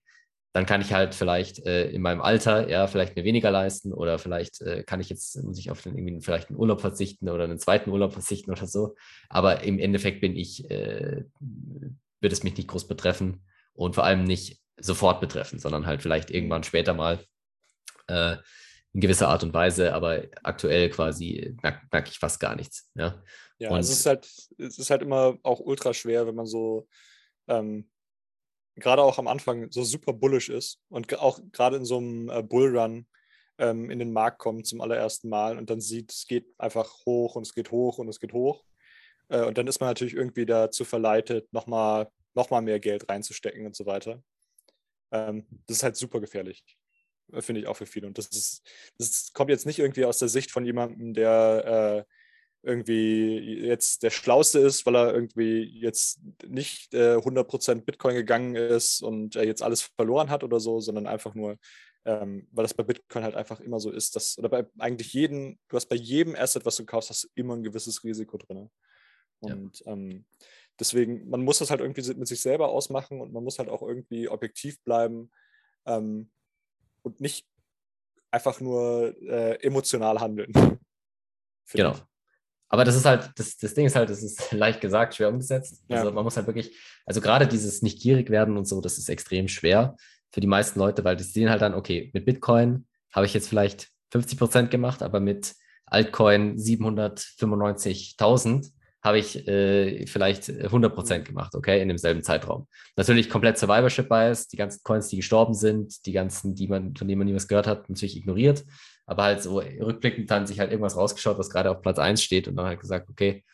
[0.52, 4.18] dann kann ich halt vielleicht äh, in meinem Alter ja vielleicht mir weniger leisten oder
[4.18, 7.44] vielleicht äh, kann ich jetzt, muss ich auf den, irgendwie vielleicht einen Urlaub verzichten oder
[7.44, 8.94] einen zweiten Urlaub verzichten oder so.
[9.28, 11.24] Aber im Endeffekt bin ich, äh,
[12.20, 13.42] wird es mich nicht groß betreffen
[13.74, 17.18] und vor allem nicht sofort betreffen, sondern halt vielleicht irgendwann später mal
[18.08, 18.36] äh,
[18.92, 22.90] in gewisser Art und Weise, aber aktuell quasi merke merk ich fast gar nichts.
[22.94, 23.22] Ja,
[23.58, 24.24] ja und, es ist halt,
[24.58, 26.88] es ist halt immer auch ultra schwer, wenn man so
[27.48, 27.90] ähm,
[28.76, 32.42] gerade auch am Anfang so super bullish ist und auch gerade in so einem äh,
[32.42, 33.06] Bullrun
[33.58, 37.36] ähm, in den Markt kommt zum allerersten Mal und dann sieht, es geht einfach hoch
[37.36, 38.64] und es geht hoch und es geht hoch.
[39.28, 43.64] Äh, und dann ist man natürlich irgendwie dazu verleitet, nochmal noch mal mehr Geld reinzustecken
[43.66, 44.22] und so weiter.
[45.10, 46.85] Ähm, das ist halt super gefährlich, äh,
[47.40, 48.06] finde ich auch für viele.
[48.06, 48.62] Und das, ist,
[48.98, 52.12] das kommt jetzt nicht irgendwie aus der Sicht von jemandem, der äh,
[52.66, 59.02] irgendwie jetzt der Schlauste ist, weil er irgendwie jetzt nicht äh, 100% Bitcoin gegangen ist
[59.02, 61.58] und er jetzt alles verloren hat oder so, sondern einfach nur,
[62.04, 65.58] ähm, weil das bei Bitcoin halt einfach immer so ist, dass, oder bei eigentlich jedem,
[65.68, 68.68] du hast bei jedem Asset, was du kaufst, hast du immer ein gewisses Risiko drin.
[69.40, 69.92] Und ja.
[69.92, 70.24] ähm,
[70.80, 73.82] deswegen, man muss das halt irgendwie mit sich selber ausmachen und man muss halt auch
[73.82, 75.30] irgendwie objektiv bleiben
[75.86, 76.30] ähm,
[77.06, 77.46] und nicht
[78.32, 80.52] einfach nur äh, emotional handeln.
[81.72, 81.92] Genau.
[81.92, 82.02] Ich.
[82.68, 85.84] Aber das ist halt, das, das Ding ist halt, das ist leicht gesagt, schwer umgesetzt.
[85.88, 85.98] Ja.
[85.98, 89.08] Also man muss halt wirklich, also gerade dieses nicht gierig werden und so, das ist
[89.08, 89.94] extrem schwer
[90.32, 93.48] für die meisten Leute, weil die sehen halt dann, okay, mit Bitcoin habe ich jetzt
[93.48, 95.54] vielleicht 50 Prozent gemacht, aber mit
[95.86, 98.72] Altcoin 795.000
[99.06, 101.28] habe ich äh, vielleicht 100 Prozent mhm.
[101.28, 102.66] gemacht, okay, in demselben Zeitraum.
[102.96, 107.08] Natürlich komplett Survivorship Bias, die ganzen Coins, die gestorben sind, die ganzen, die man, von
[107.08, 108.64] denen man nie was gehört hat, natürlich ignoriert
[109.06, 112.48] aber halt so rückblickend dann sich halt irgendwas rausgeschaut, was gerade auf Platz 1 steht
[112.48, 113.44] und dann halt gesagt, okay,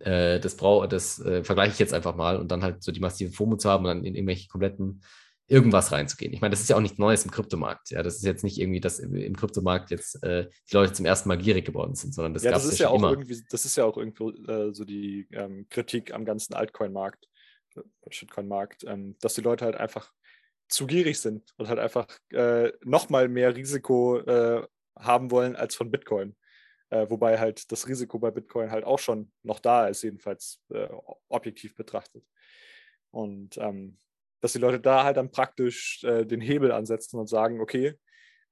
[0.00, 3.00] äh, das brauche, das äh, vergleiche ich jetzt einfach mal und dann halt so die
[3.00, 5.02] massive FOMO zu haben und dann in irgendwelche kompletten
[5.48, 6.32] irgendwas reinzugehen.
[6.34, 7.90] Ich meine, das ist ja auch nichts Neues im Kryptomarkt.
[7.90, 11.28] Ja, das ist jetzt nicht irgendwie, dass im, Kryptomarkt jetzt äh, die Leute zum ersten
[11.28, 13.10] Mal gierig geworden sind, sondern das ja, gab es ja, ja auch immer.
[13.10, 13.42] irgendwie.
[13.50, 17.28] Das ist ja auch irgendwo äh, so die ähm, Kritik am ganzen Altcoin-Markt,
[17.76, 17.80] äh,
[18.10, 20.12] Shitcoin-Markt, ähm, dass die Leute halt einfach
[20.68, 24.66] zu gierig sind und halt einfach äh, noch mal mehr Risiko äh,
[24.98, 26.36] haben wollen als von Bitcoin.
[26.90, 30.88] Äh, wobei halt das Risiko bei Bitcoin halt auch schon noch da ist, jedenfalls äh,
[31.28, 32.24] objektiv betrachtet.
[33.10, 33.98] Und ähm,
[34.40, 37.94] dass die Leute da halt dann praktisch äh, den Hebel ansetzen und sagen, okay,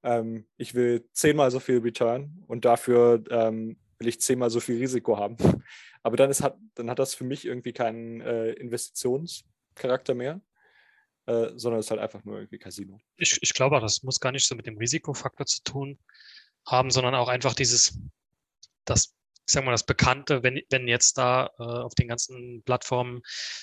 [0.03, 4.77] ähm, ich will zehnmal so viel Return und dafür ähm, will ich zehnmal so viel
[4.77, 5.37] Risiko haben.
[6.03, 10.41] Aber dann, ist, hat, dann hat das für mich irgendwie keinen äh, Investitionscharakter mehr,
[11.25, 12.99] äh, sondern es ist halt einfach nur irgendwie Casino.
[13.17, 15.99] Ich, ich glaube auch, das muss gar nicht so mit dem Risikofaktor zu tun
[16.65, 17.99] haben, sondern auch einfach dieses,
[18.85, 19.16] das,
[19.47, 23.21] ich sag mal, das Bekannte, wenn, wenn jetzt da äh, auf den ganzen Plattformen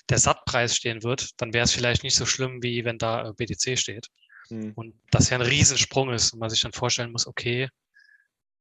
[0.08, 3.32] der SAT-Preis stehen wird, dann wäre es vielleicht nicht so schlimm, wie wenn da äh,
[3.34, 4.08] BTC steht.
[4.48, 4.72] Hm.
[4.74, 7.68] Und das ja ein Riesensprung ist und man sich dann vorstellen muss, okay,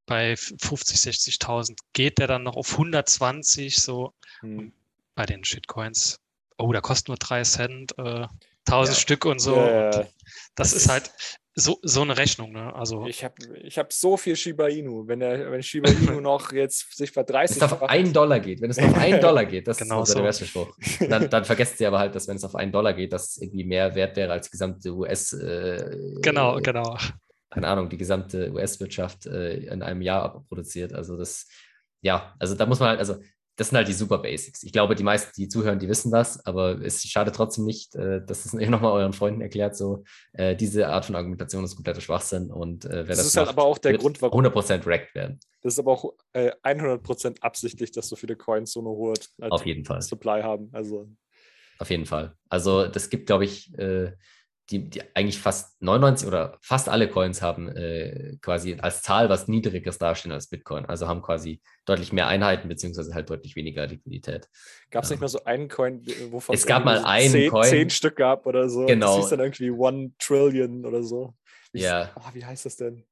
[0.06, 4.74] bei 50, 60.000 geht der dann noch auf 120, so hm.
[5.16, 6.20] bei den Shitcoins.
[6.58, 8.28] Oh, da kostet nur drei Cent, äh,
[8.68, 9.02] 1000 ja.
[9.02, 9.56] Stück und so.
[9.56, 10.00] Ja, ja.
[10.00, 10.10] Und
[10.56, 11.14] das ist halt,
[11.56, 12.74] so, so eine Rechnung, ne?
[12.74, 15.08] Also Ich habe ich hab so viel Shiba Inu.
[15.08, 18.60] Wenn, der, wenn Shiba Inu noch jetzt sich Wenn verdreißig es auf einen Dollar geht,
[18.62, 20.44] wenn es auf einen Dollar geht, das Genau ist so der so.
[20.44, 20.76] beste Spruch.
[21.08, 23.66] Dann, dann vergesst ihr aber halt, dass wenn es auf einen Dollar geht, das irgendwie
[23.66, 26.98] mehr wert wäre als die gesamte US, äh, genau, äh, genau.
[27.52, 30.94] keine Ahnung, die gesamte US-Wirtschaft äh, in einem Jahr produziert.
[30.94, 31.48] Also das,
[32.02, 33.18] ja, also da muss man halt, also
[33.56, 34.64] das sind halt die super Basics.
[34.64, 38.26] Ich glaube, die meisten, die zuhören, die wissen das, aber es schadet trotzdem nicht, äh,
[38.26, 42.50] dass es nochmal euren Freunden erklärt, so äh, diese Art von Argumentation ist kompletter Schwachsinn
[42.52, 45.14] und äh, wer Das das, ist halt macht, aber auch der Grund, warum- 100% wrecked
[45.16, 45.40] werden.
[45.62, 49.50] Das ist aber auch äh, 100% absichtlich, dass so viele Coins so eine hohe äh,
[49.50, 50.02] Auf jeden Fall.
[50.02, 50.70] Supply haben.
[50.74, 51.10] Also
[51.80, 52.36] Auf jeden Fall.
[52.50, 54.12] Also das gibt, glaube ich, äh,
[54.74, 59.48] die, die eigentlich fast 99 oder fast alle Coins haben äh, quasi als Zahl was
[59.48, 60.86] Niedrigeres dastehen als Bitcoin.
[60.86, 64.50] Also haben quasi deutlich mehr Einheiten beziehungsweise halt deutlich weniger Liquidität.
[64.90, 65.14] gab es Ja.
[65.14, 67.64] nicht mal so einen Coin, wovon Es gab mal so einen zehn, Coin.
[67.70, 68.86] zehn Stück gab oder so.
[68.88, 69.16] Genau.
[69.18, 71.36] Das hieß dann irgendwie One Trillion oder so.
[71.72, 72.12] Wie, Ja.
[72.16, 73.06] ah, wie heißt das denn?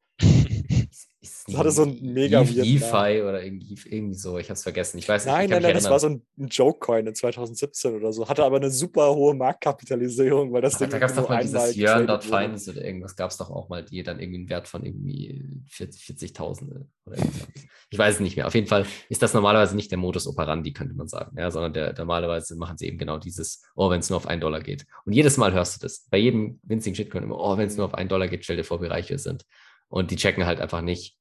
[1.23, 4.97] Ist Das hatte so einen mega Eve- EFI oder irgendwie, so, ich habe es vergessen.
[4.97, 8.11] Ich weiß nicht, Nein, nein, nein, das war so ein, ein Joke-Coin in 2017 oder
[8.11, 8.27] so.
[8.27, 11.43] Hatte aber eine super hohe Marktkapitalisierung, weil das Aber Ding da gab es doch mal
[11.43, 12.37] dieses Yearn getradet wurde.
[12.43, 15.61] Finance oder irgendwas gab es doch auch mal, die dann irgendwie einen Wert von irgendwie
[15.67, 16.71] 40 40.000
[17.05, 17.47] oder irgendwas.
[17.91, 18.47] Ich weiß es nicht mehr.
[18.47, 21.73] Auf jeden Fall ist das normalerweise nicht der Modus operandi, könnte man sagen, ja, sondern
[21.73, 24.85] der, normalerweise machen sie eben genau dieses, oh, wenn es nur auf einen Dollar geht.
[25.05, 26.07] Und jedes Mal hörst du das.
[26.09, 28.63] Bei jedem winzigen Shitcoin immer, oh, wenn es nur auf einen Dollar geht, stell dir
[28.63, 29.45] vor, wie reich wir sind.
[29.91, 31.17] Und die checken halt einfach nicht,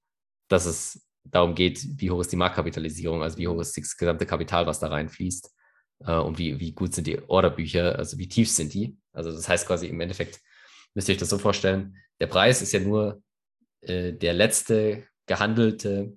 [0.48, 4.26] dass es darum geht, wie hoch ist die Marktkapitalisierung, also wie hoch ist das gesamte
[4.26, 5.50] Kapital, was da reinfließt
[6.06, 8.96] äh, und wie, wie gut sind die Orderbücher, also wie tief sind die.
[9.12, 10.40] Also das heißt quasi im Endeffekt,
[10.94, 13.22] müsst ihr euch das so vorstellen, der Preis ist ja nur
[13.80, 16.16] äh, der letzte gehandelte,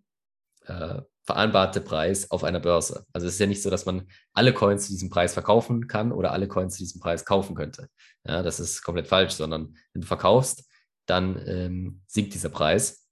[0.68, 3.08] äh, vereinbarte Preis auf einer Börse.
[3.13, 6.12] Also es ist ja nicht so, dass man alle Coins zu diesem Preis verkaufen kann
[6.12, 7.89] oder alle Coins zu diesem Preis kaufen könnte.
[8.26, 10.66] Ja, das ist komplett falsch, sondern wenn du verkaufst,
[11.06, 13.04] dann ähm, sinkt dieser Preis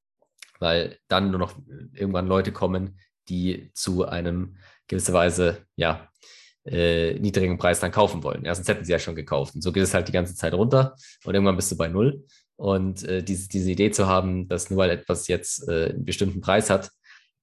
[0.61, 1.55] weil dann nur noch
[1.93, 4.55] irgendwann Leute kommen, die zu einem
[4.87, 6.07] gewisser Weise, ja,
[6.65, 8.45] äh, niedrigen Preis dann kaufen wollen.
[8.45, 9.55] Ja, sonst hätten sie ja schon gekauft.
[9.55, 12.23] Und so geht es halt die ganze Zeit runter und irgendwann bist du bei Null.
[12.55, 16.41] Und äh, diese, diese Idee zu haben, dass nur weil etwas jetzt äh, einen bestimmten
[16.41, 16.91] Preis hat,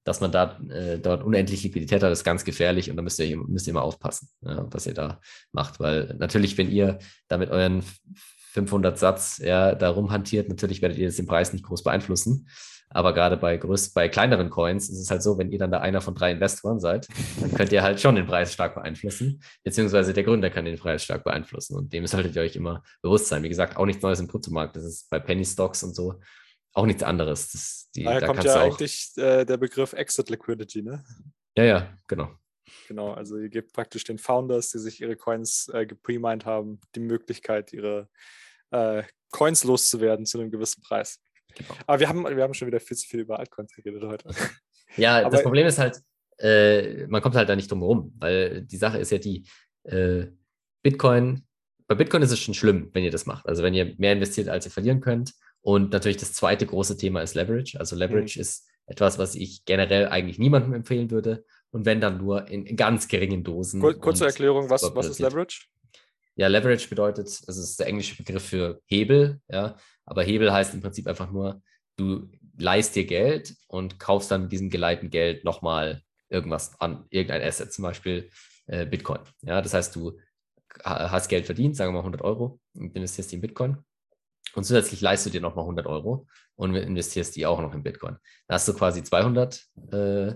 [0.05, 3.35] dass man da äh, dort unendlich Liquidität hat, ist ganz gefährlich und da müsst ihr,
[3.35, 5.19] müsst ihr immer aufpassen, ja, was ihr da
[5.51, 5.81] macht.
[5.81, 7.83] Weil natürlich, wenn ihr da mit euren
[8.51, 12.47] 500 Satz ja, da rumhantiert, natürlich werdet ihr das den Preis nicht groß beeinflussen.
[12.91, 15.79] Aber gerade bei größ bei kleineren Coins ist es halt so, wenn ihr dann da
[15.79, 17.07] einer von drei Investoren seid,
[17.39, 21.03] dann könnt ihr halt schon den Preis stark beeinflussen, beziehungsweise der Gründer kann den Preis
[21.03, 23.43] stark beeinflussen und dem solltet ihr euch immer bewusst sein.
[23.43, 24.75] Wie gesagt, auch nichts Neues im Kryptomarkt.
[24.75, 26.19] Das ist bei Penny Stocks und so
[26.73, 27.51] auch nichts anderes.
[27.51, 31.03] Das, die, Daher da kommt ja eigentlich äh, der Begriff Exit Liquidity, ne?
[31.55, 32.29] ja, ja, genau.
[32.87, 36.99] Genau, also ihr gebt praktisch den Founders, die sich ihre Coins äh, gepremined haben, die
[36.99, 38.09] Möglichkeit, ihre
[38.71, 41.19] äh, Coins loszuwerden zu einem gewissen Preis.
[41.55, 41.73] Genau.
[41.87, 44.29] Aber wir haben, wir haben schon wieder viel zu viel über Altcoins geredet heute.
[44.95, 46.01] Ja, Aber- das Problem ist halt,
[46.39, 49.47] äh, man kommt halt da nicht drum herum, weil die Sache ist ja die,
[49.83, 50.25] äh,
[50.81, 51.45] Bitcoin,
[51.87, 53.47] bei Bitcoin ist es schon schlimm, wenn ihr das macht.
[53.47, 55.33] Also wenn ihr mehr investiert, als ihr verlieren könnt.
[55.61, 57.79] Und natürlich das zweite große Thema ist Leverage.
[57.79, 61.45] Also Leverage ist etwas, was ich generell eigentlich niemandem empfehlen würde.
[61.71, 63.79] Und wenn dann nur in, in ganz geringen Dosen.
[63.79, 65.19] Kur kurze Erklärung, was, was ist.
[65.19, 65.67] Leverage?
[66.35, 70.73] Ja, Leverage bedeutet, also es ist der englische Begriff für Hebel, ja, aber Hebel heißt
[70.73, 71.61] im Prinzip einfach nur,
[71.97, 77.41] du leihst dir Geld und kaufst dann mit diesem geleihten Geld nochmal irgendwas an, irgendein
[77.41, 78.29] Asset, zum Beispiel
[78.67, 79.19] äh, Bitcoin.
[79.41, 80.17] Ja, das heißt, du
[80.83, 83.77] ha- hast Geld verdient, sagen wir mal 100 Euro, und investierst die in Bitcoin.
[84.55, 88.17] Und zusätzlich leihst du dir nochmal 100 Euro und investierst die auch noch in Bitcoin.
[88.47, 89.95] Da hast du quasi 200 äh,
[90.27, 90.35] äh,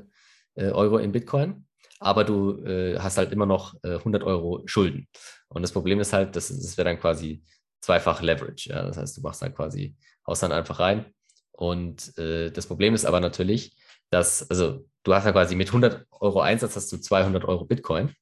[0.61, 1.65] Euro in Bitcoin,
[1.99, 5.07] aber du äh, hast halt immer noch äh, 100 Euro Schulden.
[5.47, 7.43] Und das Problem ist halt, das, das wäre dann quasi
[7.81, 8.69] zweifach Leverage.
[8.69, 8.83] Ja?
[8.83, 9.95] Das heißt, du machst dann quasi,
[10.27, 11.05] haust dann einfach rein.
[11.51, 13.75] Und äh, das Problem ist aber natürlich,
[14.09, 18.13] dass, also du hast dann quasi mit 100 Euro Einsatz hast du 200 Euro Bitcoin.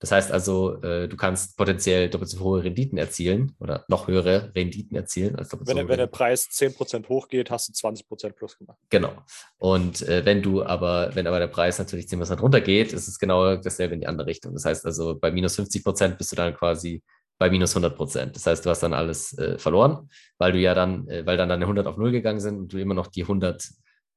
[0.00, 4.50] Das heißt also, äh, du kannst potenziell doppelt so hohe Renditen erzielen oder noch höhere
[4.54, 8.32] Renditen erzielen als doppelt Wenn, so hohe wenn der Preis 10% hochgeht, hast du 20%
[8.32, 8.78] plus gemacht.
[8.88, 9.12] Genau.
[9.58, 13.56] Und äh, wenn du aber, wenn aber der Preis natürlich 10% runtergeht, ist es genau
[13.56, 14.54] dasselbe in die andere Richtung.
[14.54, 17.02] Das heißt also, bei minus 50 Prozent bist du dann quasi
[17.38, 18.36] bei minus 100 Prozent.
[18.36, 20.08] Das heißt, du hast dann alles äh, verloren,
[20.38, 22.78] weil du ja dann, äh, weil dann deine 100 auf Null gegangen sind und du
[22.78, 23.68] immer noch die 100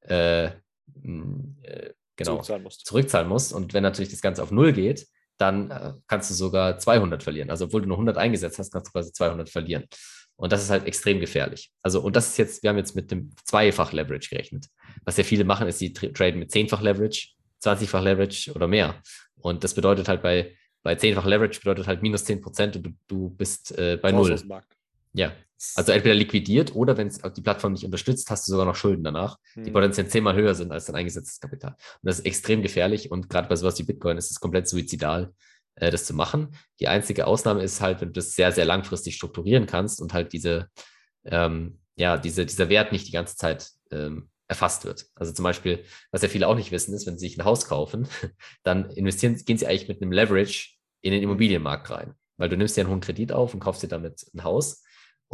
[0.08, 0.50] äh, äh,
[2.16, 2.86] genau zurückzahlen musst.
[2.86, 3.52] zurückzahlen musst.
[3.52, 5.06] Und wenn natürlich das Ganze auf Null geht,
[5.38, 7.50] dann äh, kannst du sogar 200 verlieren.
[7.50, 9.84] Also obwohl du nur 100 eingesetzt hast, kannst du quasi 200 verlieren.
[10.36, 11.70] Und das ist halt extrem gefährlich.
[11.82, 14.66] Also, und das ist jetzt, wir haben jetzt mit dem zweifach Leverage gerechnet.
[15.04, 17.28] Was ja viele machen, ist, die tra- traden mit zehnfach Leverage,
[17.62, 19.00] 20-fach Leverage oder mehr.
[19.36, 22.90] Und das bedeutet halt bei, bei zehnfach Leverage bedeutet halt minus 10 Prozent und du,
[23.06, 24.32] du bist äh, bei Null.
[25.14, 25.32] Ja,
[25.76, 29.04] also entweder liquidiert oder wenn es die Plattform nicht unterstützt, hast du sogar noch Schulden
[29.04, 31.72] danach, die potenziell zehnmal höher sind als dein eingesetztes Kapital.
[31.72, 35.32] Und das ist extrem gefährlich und gerade bei sowas wie Bitcoin ist es komplett suizidal,
[35.76, 36.54] äh, das zu machen.
[36.80, 40.32] Die einzige Ausnahme ist halt, wenn du das sehr, sehr langfristig strukturieren kannst und halt
[40.32, 40.68] diese,
[41.24, 45.06] ähm, ja, diese, dieser Wert nicht die ganze Zeit ähm, erfasst wird.
[45.14, 47.66] Also zum Beispiel, was ja viele auch nicht wissen, ist, wenn sie sich ein Haus
[47.66, 48.08] kaufen,
[48.62, 52.14] dann investieren, gehen sie eigentlich mit einem Leverage in den Immobilienmarkt rein.
[52.36, 54.83] Weil du nimmst dir einen hohen Kredit auf und kaufst dir damit ein Haus.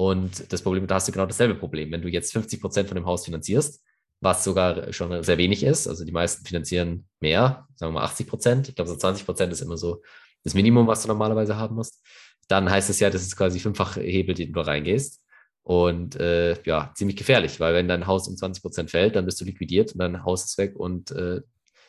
[0.01, 1.93] Und das Problem, da hast du genau dasselbe Problem.
[1.93, 3.85] Wenn du jetzt 50 Prozent von dem Haus finanzierst,
[4.21, 8.27] was sogar schon sehr wenig ist, also die meisten finanzieren mehr, sagen wir mal 80
[8.27, 8.69] Prozent.
[8.71, 10.01] Ich glaube, so 20 Prozent ist immer so
[10.43, 12.03] das Minimum, was du normalerweise haben musst.
[12.49, 15.21] Dann heißt es ja, das ist quasi fünffach Hebel, den du reingehst.
[15.65, 19.39] Und äh, ja, ziemlich gefährlich, weil wenn dein Haus um 20 Prozent fällt, dann bist
[19.43, 21.43] du liquidiert und dein Haus ist weg und äh,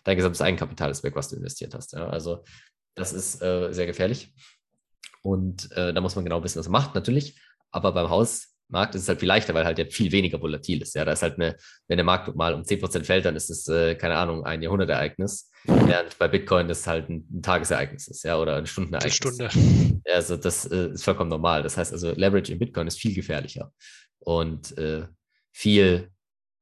[0.03, 1.93] dein gesamtes Eigenkapital ist weg, was du investiert hast.
[1.93, 2.09] Ja?
[2.09, 2.43] Also
[2.93, 4.33] das ist äh, sehr gefährlich.
[5.23, 7.39] Und äh, da muss man genau wissen, was man macht, natürlich.
[7.71, 10.95] Aber beim Hausmarkt ist es halt viel leichter, weil halt ja viel weniger volatil ist.
[10.95, 11.55] Ja, da ist halt eine,
[11.87, 15.49] wenn der Markt mal um 10% fällt, dann ist es, äh, keine Ahnung, ein Jahrhundertereignis.
[15.65, 19.15] Während bei Bitcoin das halt ein, ein Tagesereignis ist, ja, oder ein Stundenereignis.
[19.15, 19.49] Stunde.
[20.05, 21.63] Ja, also das äh, ist vollkommen normal.
[21.63, 23.71] Das heißt also, Leverage in Bitcoin ist viel gefährlicher
[24.19, 25.05] und äh,
[25.51, 26.09] viel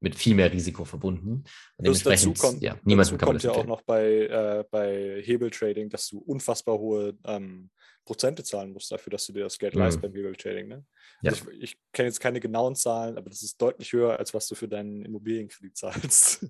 [0.02, 1.44] mit viel mehr Risiko verbunden.
[1.78, 4.06] Und Plus dazu dementsprechend, kommt, ja, niemand dazu kann kommt das ja auch noch bei,
[4.06, 7.70] äh, bei Hebeltrading, dass du unfassbar hohe ähm,
[8.10, 9.82] Prozente zahlen musst dafür, dass du dir das Geld Mhm.
[9.82, 10.68] leist beim Hebeltrading.
[10.68, 10.84] Ne?
[11.22, 11.30] Ja.
[11.32, 14.48] Also ich, ich kenne jetzt keine genauen Zahlen, aber das ist deutlich höher, als was
[14.48, 16.48] du für deinen Immobilienkredit zahlst.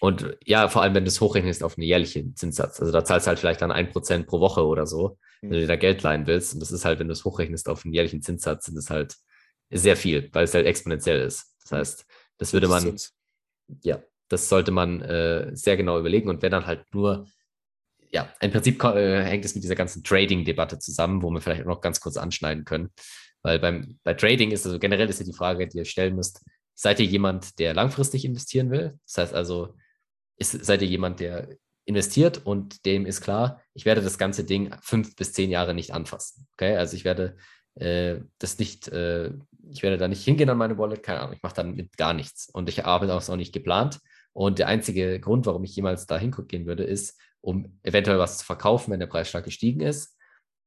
[0.00, 2.80] Und ja, vor allem, wenn du es hochrechnest auf einen jährlichen Zinssatz.
[2.80, 5.60] Also da zahlst du halt vielleicht dann ein Prozent pro Woche oder so, wenn du
[5.60, 6.54] dir da Geld leihen willst.
[6.54, 9.16] Und das ist halt, wenn du es hochrechnest auf einen jährlichen Zinssatz, sind es halt
[9.70, 11.56] sehr viel, weil es halt exponentiell ist.
[11.62, 12.06] Das heißt,
[12.38, 12.96] das würde man,
[13.82, 16.28] ja, das sollte man äh, sehr genau überlegen.
[16.28, 17.26] Und wenn dann halt nur,
[18.14, 21.80] ja, im Prinzip äh, hängt es mit dieser ganzen Trading-Debatte zusammen, wo wir vielleicht noch
[21.80, 22.90] ganz kurz anschneiden können.
[23.42, 26.40] Weil beim, bei Trading ist also generell ist ja die Frage, die ihr stellen müsst,
[26.74, 28.98] seid ihr jemand, der langfristig investieren will?
[29.04, 29.74] Das heißt also,
[30.36, 31.48] ist, seid ihr jemand, der
[31.86, 35.92] investiert und dem ist klar, ich werde das ganze Ding fünf bis zehn Jahre nicht
[35.92, 36.46] anfassen.
[36.52, 37.36] Okay, also ich werde
[37.74, 39.32] äh, das nicht, äh,
[39.70, 42.14] ich werde da nicht hingehen an meine Wallet, keine Ahnung, ich mache dann mit gar
[42.14, 43.98] nichts und ich arbeite auch noch nicht geplant.
[44.34, 48.44] Und der einzige Grund, warum ich jemals da hingucken würde, ist, um eventuell was zu
[48.44, 50.18] verkaufen, wenn der Preis stark gestiegen ist,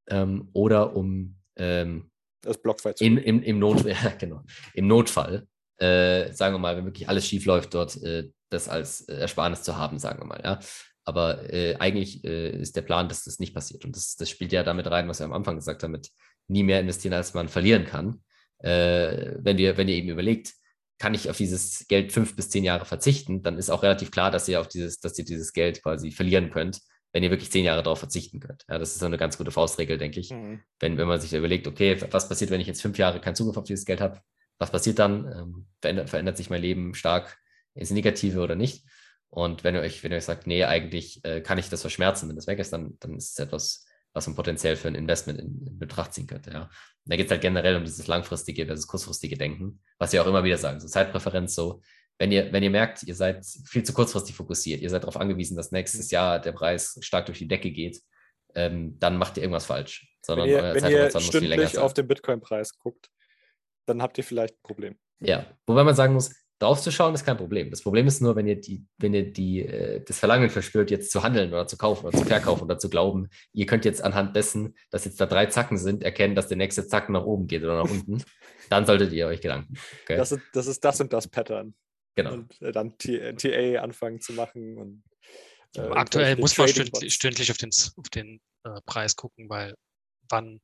[0.10, 2.10] ähm, oder um ähm,
[2.42, 6.78] Das Blockfight zu in, im, im, Not, ja, genau, im Notfall, äh, sagen wir mal,
[6.78, 10.26] wenn wirklich alles schief läuft, dort äh, das als äh, Ersparnis zu haben, sagen wir
[10.26, 10.60] mal, ja.
[11.04, 13.86] Aber äh, eigentlich äh, ist der Plan, dass das nicht passiert.
[13.86, 16.10] Und das, das spielt ja damit rein, was wir am Anfang gesagt haben, mit
[16.50, 18.24] nie mehr investieren, als man verlieren kann.
[18.60, 20.54] Äh, wenn, wir, wenn ihr eben überlegt,
[21.00, 24.32] kann ich auf dieses Geld fünf bis zehn Jahre verzichten, dann ist auch relativ klar,
[24.32, 26.82] dass ihr auf dieses, dass ihr dieses Geld quasi verlieren könnt,
[27.14, 28.66] wenn ihr wirklich zehn Jahre darauf verzichten könnt.
[28.68, 30.62] Ja, das ist so eine ganz gute Faustregel, denke ich Mhm.
[30.80, 33.58] wenn, wenn man sich überlegt, okay, was passiert, wenn ich jetzt fünf Jahre keinen Zugriff
[33.58, 34.22] auf dieses Geld habe?
[34.60, 35.26] Was passiert dann?
[35.32, 37.38] Ähm, verändert, verändert sich mein Leben stark
[37.76, 38.84] ins Negative oder nicht?
[39.30, 42.28] Und wenn ihr euch, wenn ihr euch sagt, nee, eigentlich äh, kann ich das verschmerzen,
[42.28, 45.40] wenn das weg ist, dann, dann ist es etwas, was man potenziell für ein Investment
[45.40, 46.52] in, in Betracht ziehen könnte.
[46.52, 46.70] Ja.
[47.06, 50.44] Da geht es halt generell um dieses langfristige versus kurzfristige Denken, was wir auch immer
[50.44, 51.82] wieder sagen, so Zeitpräferenz, so
[52.20, 55.56] wenn ihr, wenn ihr merkt, ihr seid viel zu kurzfristig fokussiert, ihr seid darauf angewiesen,
[55.56, 58.02] dass nächstes Jahr der Preis stark durch die Decke geht,
[58.56, 60.16] ähm, dann macht ihr irgendwas falsch.
[60.26, 63.10] Sondern Wenn ihr, euer wenn ihr Zeithorizont muss viel länger stündlich auf den Bitcoin-Preis guckt,
[63.86, 64.98] dann habt ihr vielleicht ein Problem.
[65.20, 67.70] Ja, wobei man sagen muss, draufzuschauen ist kein Problem.
[67.70, 71.12] Das Problem ist nur, wenn ihr die, wenn ihr die, äh, das Verlangen verspürt, jetzt
[71.12, 74.36] zu handeln oder zu kaufen oder zu verkaufen oder zu glauben, ihr könnt jetzt anhand
[74.36, 77.64] dessen, dass jetzt da drei Zacken sind, erkennen, dass der nächste Zacken nach oben geht
[77.64, 78.24] oder nach unten,
[78.70, 79.76] dann solltet ihr euch Gedanken.
[80.04, 80.18] Okay?
[80.18, 81.74] Das, ist, das ist das und das Pattern.
[82.16, 82.34] genau.
[82.34, 84.78] Und äh, dann T- äh, TA anfangen zu machen.
[84.78, 85.04] Und,
[85.76, 89.76] äh, aktuell muss man stündlich, stündlich auf den, auf den äh, Preis gucken, weil
[90.30, 90.60] wann,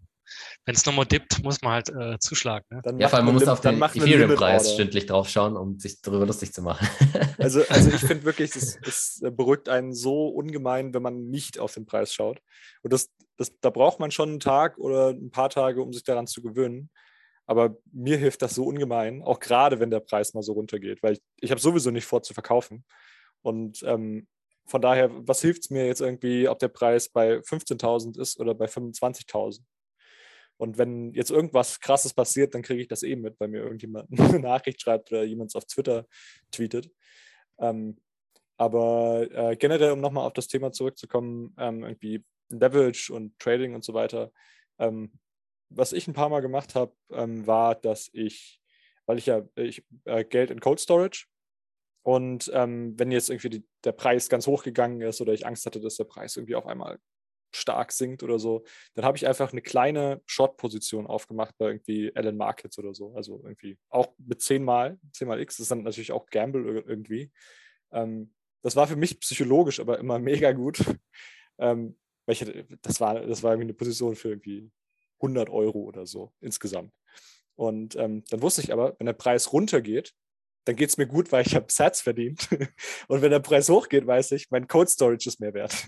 [0.66, 2.66] wenn es nochmal dippt, muss man halt äh, zuschlagen.
[2.70, 2.82] Ne?
[2.84, 6.54] Dann Ja, vor allem man muss auf den Ethereum-Preis stündlich draufschauen, um sich darüber lustig
[6.54, 6.88] zu machen.
[7.40, 11.60] Also, also ich finde wirklich, es, es äh, beruhigt einen so ungemein, wenn man nicht
[11.60, 12.40] auf den Preis schaut.
[12.84, 16.04] Und das, das, da braucht man schon einen Tag oder ein paar Tage, um sich
[16.04, 16.90] daran zu gewöhnen.
[17.46, 21.14] Aber mir hilft das so ungemein, auch gerade wenn der Preis mal so runtergeht, weil
[21.14, 22.86] ich, ich habe sowieso nicht vor zu verkaufen.
[23.42, 24.28] Und ähm,
[24.66, 28.54] von daher, was hilft es mir jetzt irgendwie, ob der Preis bei 15.000 ist oder
[28.56, 29.60] bei 25.000?
[30.58, 34.08] Und wenn jetzt irgendwas Krasses passiert, dann kriege ich das eh mit, weil mir irgendjemand
[34.20, 36.06] eine Nachricht schreibt oder jemand auf Twitter
[36.52, 36.92] tweetet.
[37.60, 37.98] Ähm,
[38.58, 43.84] aber äh, generell, um nochmal auf das Thema zurückzukommen, ähm, irgendwie Leverage und Trading und
[43.84, 44.32] so weiter.
[44.80, 45.12] Ähm,
[45.70, 48.62] was ich ein paar Mal gemacht habe, ähm, war, dass ich,
[49.06, 51.26] weil ich ja ich, äh, Geld in Cold Storage
[52.04, 55.66] und ähm, wenn jetzt irgendwie die, der Preis ganz hoch gegangen ist oder ich Angst
[55.66, 57.00] hatte, dass der Preis irgendwie auf einmal
[57.56, 62.38] stark sinkt oder so, dann habe ich einfach eine kleine Short-Position aufgemacht bei irgendwie Allen
[62.38, 63.14] Markets oder so.
[63.16, 66.84] Also irgendwie auch mit 10 mal, 10 mal X, das ist dann natürlich auch Gamble
[66.86, 67.32] irgendwie.
[67.92, 70.84] Ähm, das war für mich psychologisch aber immer mega gut.
[71.58, 74.72] Ähm, weil ich, das, war, das war irgendwie eine Position für irgendwie
[75.20, 76.94] 100 Euro oder so insgesamt.
[77.56, 80.14] Und ähm, dann wusste ich aber, wenn der Preis runtergeht,
[80.66, 82.48] dann geht es mir gut, weil ich habe Sats verdient.
[83.08, 85.88] Und wenn der Preis hochgeht, weiß ich, mein Code Storage ist mehr wert.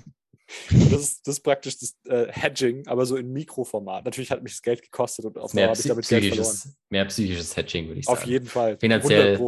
[0.69, 4.05] Das ist, das ist praktisch das äh, Hedging, aber so in Mikroformat.
[4.05, 6.57] Natürlich hat mich das Geld gekostet und auf Dauer habe ich damit Geld verloren.
[6.89, 8.17] Mehr psychisches Hedging, würde ich sagen.
[8.17, 8.77] Auf jeden Fall.
[8.79, 9.39] Finanziell,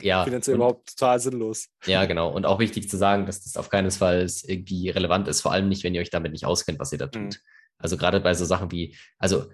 [0.00, 0.24] ja.
[0.24, 1.68] Finanziell überhaupt total sinnlos.
[1.86, 2.32] Ja, genau.
[2.32, 5.68] Und auch wichtig zu sagen, dass das auf keinen Fall irgendwie relevant ist, vor allem
[5.68, 7.22] nicht, wenn ihr euch damit nicht auskennt, was ihr da tut.
[7.22, 7.36] Mhm.
[7.78, 9.46] Also gerade bei so Sachen wie, also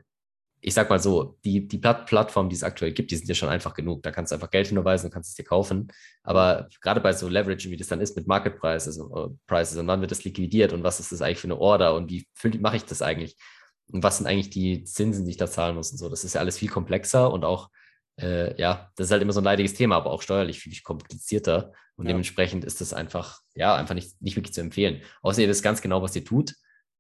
[0.61, 3.49] ich sag mal so, die, die Plattformen, die es aktuell gibt, die sind ja schon
[3.49, 4.03] einfach genug.
[4.03, 5.89] Da kannst du einfach Geld hinweisen und kannst es dir kaufen.
[6.23, 9.87] Aber gerade bei so Leverage, wie das dann ist mit Market Prices, also Prices und
[9.87, 12.27] wann wird das liquidiert und was ist das eigentlich für eine Order und wie
[12.59, 13.37] mache ich das eigentlich?
[13.91, 16.09] Und was sind eigentlich die Zinsen, die ich da zahlen muss und so?
[16.09, 17.71] Das ist ja alles viel komplexer und auch,
[18.21, 21.73] äh, ja, das ist halt immer so ein leidiges Thema, aber auch steuerlich viel komplizierter.
[21.97, 22.11] Und ja.
[22.11, 25.03] dementsprechend ist das einfach, ja, einfach nicht, nicht wirklich zu empfehlen.
[25.23, 26.55] Außer ihr wisst ganz genau, was ihr tut.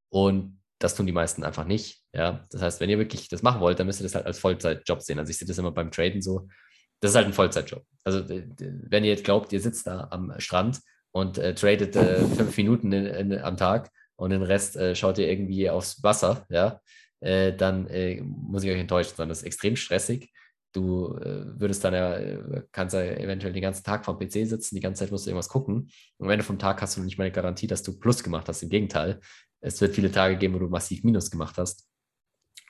[0.08, 2.02] Und das tun die meisten einfach nicht.
[2.12, 4.38] Ja, das heißt, wenn ihr wirklich das machen wollt, dann müsst ihr das halt als
[4.38, 5.18] Vollzeitjob sehen.
[5.18, 6.48] Also ich sehe das immer beim Traden so.
[7.00, 7.84] Das ist halt ein Vollzeitjob.
[8.04, 10.80] Also wenn ihr jetzt glaubt, ihr sitzt da am Strand
[11.12, 15.18] und äh, tradet äh, fünf Minuten in, in, am Tag und den Rest äh, schaut
[15.18, 16.80] ihr irgendwie aufs Wasser, ja,
[17.20, 20.32] äh, dann äh, muss ich euch enttäuschen, sondern das ist extrem stressig.
[20.72, 24.80] Du äh, würdest dann ja, kannst ja eventuell den ganzen Tag vom PC sitzen, die
[24.80, 25.90] ganze Zeit musst du irgendwas gucken.
[26.18, 28.48] Und am Ende vom Tag hast du nicht mal eine Garantie, dass du Plus gemacht
[28.48, 28.62] hast.
[28.62, 29.20] Im Gegenteil,
[29.60, 31.88] es wird viele Tage geben, wo du massiv Minus gemacht hast.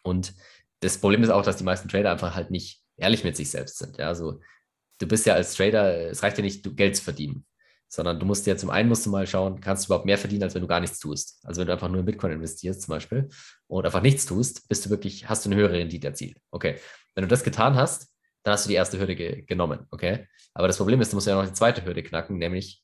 [0.03, 0.34] Und
[0.80, 3.78] das Problem ist auch, dass die meisten Trader einfach halt nicht ehrlich mit sich selbst
[3.78, 3.99] sind.
[3.99, 4.41] Ja, also
[4.99, 7.45] du bist ja als Trader, es reicht ja nicht, Geld zu verdienen,
[7.89, 10.43] sondern du musst ja zum einen musst du mal schauen, kannst du überhaupt mehr verdienen,
[10.43, 11.41] als wenn du gar nichts tust.
[11.45, 13.28] Also wenn du einfach nur in Bitcoin investierst zum Beispiel
[13.66, 16.39] und einfach nichts tust, bist du wirklich, hast du eine höhere Rendite erzielt.
[16.51, 16.76] Okay.
[17.14, 18.09] Wenn du das getan hast,
[18.43, 19.86] dann hast du die erste Hürde ge genommen.
[19.91, 20.26] Okay.
[20.55, 22.82] Aber das Problem ist, du musst ja noch die zweite Hürde knacken, nämlich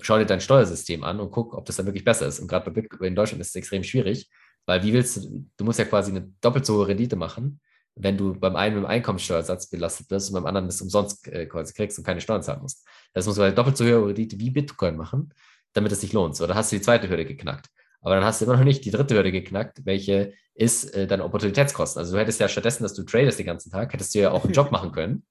[0.00, 2.40] schau dir dein Steuersystem an und guck, ob das dann wirklich besser ist.
[2.40, 4.30] Und gerade bei Bitcoin in Deutschland ist es extrem schwierig,
[4.66, 7.60] weil wie willst du, du musst ja quasi eine doppelt so hohe Rendite machen,
[7.96, 11.46] wenn du beim einen mit dem Einkommensteuersatz belastet wirst und beim anderen das umsonst äh,
[11.46, 12.86] quasi kriegst und keine Steuern zahlen musst.
[13.12, 15.32] Das musst du halt doppelt so hohe Rendite wie Bitcoin machen,
[15.72, 16.36] damit es sich lohnt.
[16.36, 17.68] So, dann hast du die zweite Hürde geknackt.
[18.00, 21.24] Aber dann hast du immer noch nicht die dritte Hürde geknackt, welche ist äh, deine
[21.24, 22.00] Opportunitätskosten.
[22.00, 24.44] Also du hättest ja stattdessen, dass du tradest den ganzen Tag, hättest du ja auch
[24.44, 25.24] einen Job machen können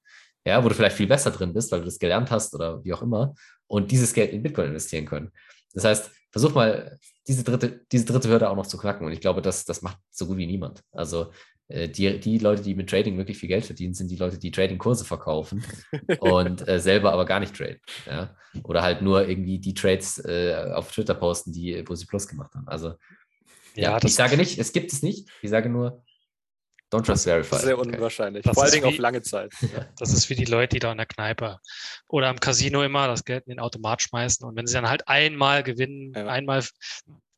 [0.44, 2.92] ja, wo du vielleicht viel besser drin bist, weil du das gelernt hast oder wie
[2.92, 3.34] auch immer,
[3.66, 5.30] und dieses Geld in Bitcoin investieren können.
[5.72, 9.06] Das heißt, versuch mal, diese dritte, diese dritte Hürde auch noch zu knacken.
[9.06, 10.82] Und ich glaube, das, das macht so gut wie niemand.
[10.92, 11.32] Also
[11.68, 14.50] äh, die, die Leute, die mit Trading wirklich viel Geld verdienen, sind die Leute, die
[14.50, 15.64] Trading-Kurse verkaufen
[16.20, 17.80] und äh, selber aber gar nicht traden.
[18.06, 18.36] Ja?
[18.64, 22.54] Oder halt nur irgendwie die Trades äh, auf Twitter posten, die, wo sie Plus gemacht
[22.54, 22.68] haben.
[22.68, 22.94] Also
[23.74, 25.28] ja, ja ich sage nicht, es gibt es nicht.
[25.40, 26.04] Ich sage nur,
[26.94, 27.56] Don't trust verify.
[27.56, 28.46] Sehr unwahrscheinlich.
[28.46, 28.54] Okay.
[28.54, 29.52] Vor allen Dingen auf lange Zeit.
[29.98, 31.58] Das ist wie die Leute, die da in der Kneipe
[32.08, 34.46] oder am Casino immer das Geld in den Automat schmeißen.
[34.46, 36.26] Und wenn sie dann halt einmal gewinnen, ja.
[36.26, 36.62] einmal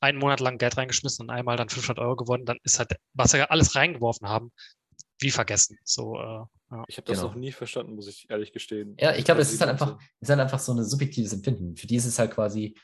[0.01, 3.31] einen Monat lang Geld reingeschmissen und einmal dann 500 Euro gewonnen, dann ist halt, was
[3.31, 4.53] sie alles reingeworfen haben,
[5.21, 5.79] wie vergessen.
[5.85, 6.85] So, äh, ja.
[6.89, 7.29] Ich habe das genau.
[7.29, 8.95] noch nie verstanden, muss ich ehrlich gestehen.
[9.01, 11.77] Ja, ich glaube, es ist halt einfach, ist halt einfach so ein subjektives Empfinden.
[11.77, 12.77] Für die ist es halt quasi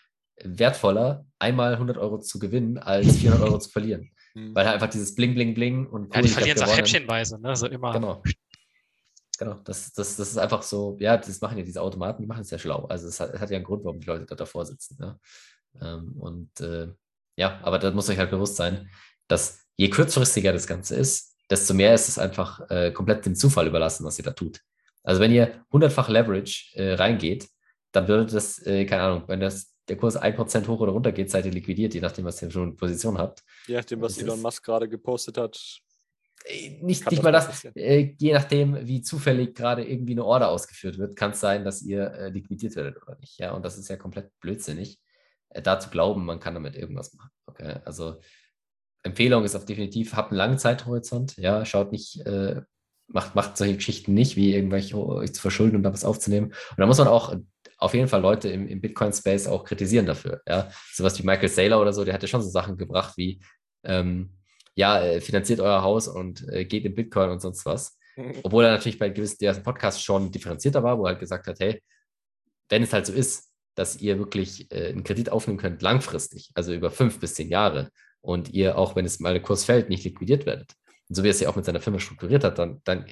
[0.42, 4.10] wertvoller, einmal 100 Euro zu gewinnen, als 400 Euro zu verlieren.
[4.35, 4.55] Mhm.
[4.55, 7.55] Weil halt einfach dieses Bling, Bling, Bling und cool, Ja, die verlieren so häppchenweise, ne?
[7.57, 7.93] So immer.
[7.93, 8.22] Genau.
[9.39, 12.43] Genau, das, das, das ist einfach so, ja, das machen ja diese Automaten, die machen
[12.43, 12.85] es ja schlau.
[12.85, 14.97] Also es hat, es hat ja einen Grund, warum die Leute da davor sitzen.
[15.01, 15.18] Ne?
[15.80, 16.89] Ähm, und äh,
[17.37, 18.89] ja, aber da muss euch halt bewusst sein,
[19.26, 23.66] dass je kurzfristiger das Ganze ist, desto mehr ist es einfach äh, komplett dem Zufall
[23.66, 24.61] überlassen, was ihr da tut.
[25.03, 27.49] Also wenn ihr hundertfach Leverage äh, reingeht,
[27.91, 31.30] dann würde das, äh, keine Ahnung, wenn das der Kurs 1% hoch oder runter geht,
[31.30, 33.43] seid ihr liquidiert, je nachdem, was ihr schon in Position habt.
[33.66, 35.80] Je nachdem, was Elon Musk gerade gepostet hat.
[36.45, 40.99] Äh, nicht, nicht mal das, äh, je nachdem, wie zufällig gerade irgendwie eine Order ausgeführt
[40.99, 43.39] wird, kann es sein, dass ihr äh, liquidiert werdet oder nicht.
[43.39, 45.01] Ja, und das ist ja komplett blödsinnig,
[45.51, 47.30] äh, da zu glauben, man kann damit irgendwas machen.
[47.47, 48.20] Okay, also
[49.03, 52.62] Empfehlung ist auf definitiv, habt einen langen Zeithorizont, ja, schaut nicht, äh,
[53.09, 56.47] macht, macht solche Geschichten nicht, wie irgendwelche euch zu verschulden und da was aufzunehmen.
[56.47, 57.35] Und da muss man auch
[57.83, 60.41] auf jeden Fall Leute im, im Bitcoin-Space auch kritisieren dafür.
[60.47, 60.70] Ja?
[60.93, 63.41] Sowas wie Michael Saylor oder so, der hatte schon so Sachen gebracht wie,
[63.85, 64.37] ähm,
[64.74, 67.99] ja, äh, finanziert euer Haus und äh, geht in Bitcoin und sonst was.
[68.16, 68.35] Mhm.
[68.43, 71.61] Obwohl er natürlich bei gewissen diversen Podcasts schon differenzierter war, wo er halt gesagt hat,
[71.61, 71.83] hey,
[72.68, 76.72] wenn es halt so ist, dass ihr wirklich äh, einen Kredit aufnehmen könnt langfristig, also
[76.72, 77.91] über fünf bis zehn Jahre,
[78.22, 80.72] und ihr auch, wenn es mal der Kurs fällt, nicht liquidiert werdet.
[81.09, 83.05] Und so wie er es ja auch mit seiner Firma strukturiert hat, dann, dann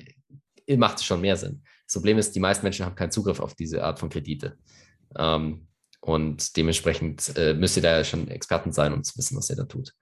[0.77, 1.64] macht es schon mehr Sinn.
[1.91, 4.57] Das Problem ist, die meisten Menschen haben keinen Zugriff auf diese Art von Kredite.
[5.18, 5.66] Ähm,
[6.01, 9.64] Und dementsprechend äh, müsst ihr da schon Experten sein, um zu wissen, was ihr da
[9.64, 9.93] tut.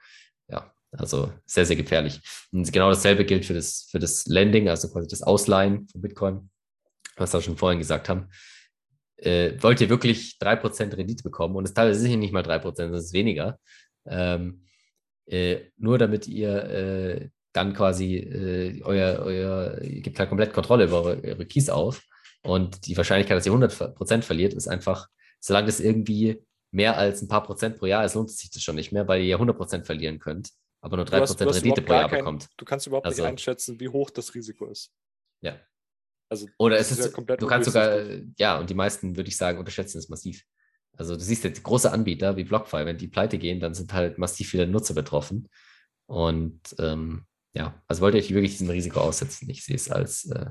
[0.49, 2.21] Ja, also sehr, sehr gefährlich.
[2.53, 6.51] Und genau dasselbe gilt für das, für das Lending, also quasi das Ausleihen von Bitcoin,
[7.17, 8.29] was wir schon vorhin gesagt haben.
[9.17, 12.93] Äh, wollt ihr wirklich 3% Rendite bekommen, und es ist teilweise sicher nicht mal 3%,
[12.93, 13.59] das ist weniger,
[14.07, 14.67] ähm,
[15.27, 17.29] äh, nur damit ihr äh,
[17.59, 22.03] dann quasi äh, euer, euer, ihr gebt halt komplett Kontrolle über eure, eure Keys auf
[22.43, 25.09] und die Wahrscheinlichkeit, dass ihr 100% verliert, ist einfach,
[25.41, 28.63] solange das irgendwie mehr als ein paar Prozent pro Jahr ist, lohnt es sich das
[28.63, 30.51] schon nicht mehr, weil ihr ja 100% verlieren könnt,
[30.81, 32.49] aber nur 3% hast, Rendite pro Jahr kein, bekommt.
[32.57, 34.93] Du kannst überhaupt also, nicht einschätzen, wie hoch das Risiko ist.
[35.41, 35.59] Ja.
[36.31, 37.99] Also, Oder es ist, ist ja komplett du kannst sogar,
[38.37, 40.45] ja, und die meisten, würde ich sagen, unterschätzen es massiv.
[40.97, 44.19] Also du siehst jetzt große Anbieter wie BlockFi, wenn die pleite gehen, dann sind halt
[44.19, 45.49] massiv viele Nutzer betroffen.
[46.07, 49.49] Und ähm, ja, also wollt ihr euch wirklich diesem Risiko aussetzen.
[49.51, 50.51] Ich sehe es als äh,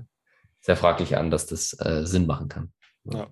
[0.61, 2.73] sehr fraglich an, dass das äh, Sinn machen kann.
[3.05, 3.29] Ja.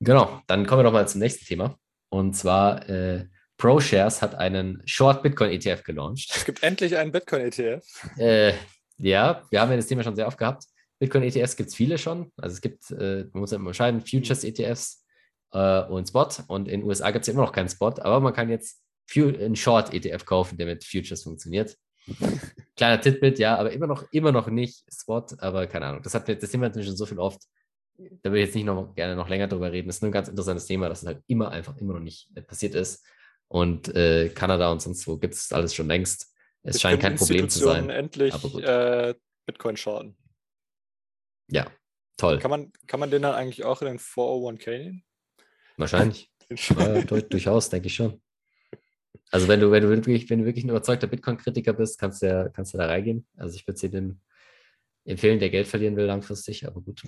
[0.00, 1.78] Genau, dann kommen wir doch mal zum nächsten Thema.
[2.08, 3.28] Und zwar äh,
[3.58, 6.30] ProShares hat einen Short Bitcoin ETF gelauncht.
[6.34, 7.84] Es gibt endlich einen Bitcoin ETF.
[8.18, 8.54] Äh,
[8.96, 10.64] ja, wir haben ja das Thema schon sehr oft gehabt.
[10.98, 12.30] Bitcoin ETFs gibt es viele schon.
[12.36, 15.04] Also es gibt, äh, man muss ja unterscheiden, Futures ETFs
[15.52, 16.28] äh, und Spot.
[16.48, 18.82] Und in den USA gibt es ja immer noch keinen Spot, aber man kann jetzt
[19.16, 21.76] einen Short ETF kaufen, der mit Futures funktioniert.
[22.76, 26.02] Kleiner Titbit, ja, aber immer noch, immer noch nicht Spot, aber keine Ahnung.
[26.02, 27.42] Das, hat, das Thema hatten wir schon so viel oft.
[27.98, 29.88] Da würde ich jetzt nicht noch gerne noch länger drüber reden.
[29.88, 32.30] Das ist nur ein ganz interessantes Thema, dass es halt immer einfach immer noch nicht
[32.34, 33.04] äh, passiert ist.
[33.48, 36.32] Und äh, Kanada und sonst wo gibt es alles schon längst.
[36.62, 37.90] Es Jetzt scheint kein Problem zu sein.
[37.90, 39.14] endlich äh,
[39.46, 40.16] Bitcoin schaden.
[41.50, 41.66] Ja,
[42.16, 42.38] toll.
[42.38, 45.04] Kann man, kann man den dann eigentlich auch in den 401k nehmen?
[45.76, 46.30] Wahrscheinlich.
[46.50, 48.20] ja, durch, durchaus, denke ich schon.
[49.30, 52.26] Also wenn du, wenn du wirklich, wenn du wirklich ein überzeugter Bitcoin-Kritiker bist, kannst du,
[52.26, 53.26] ja, kannst du da reingehen.
[53.36, 54.16] Also ich würde es dir
[55.04, 57.02] empfehlen, der Geld verlieren will langfristig, aber gut.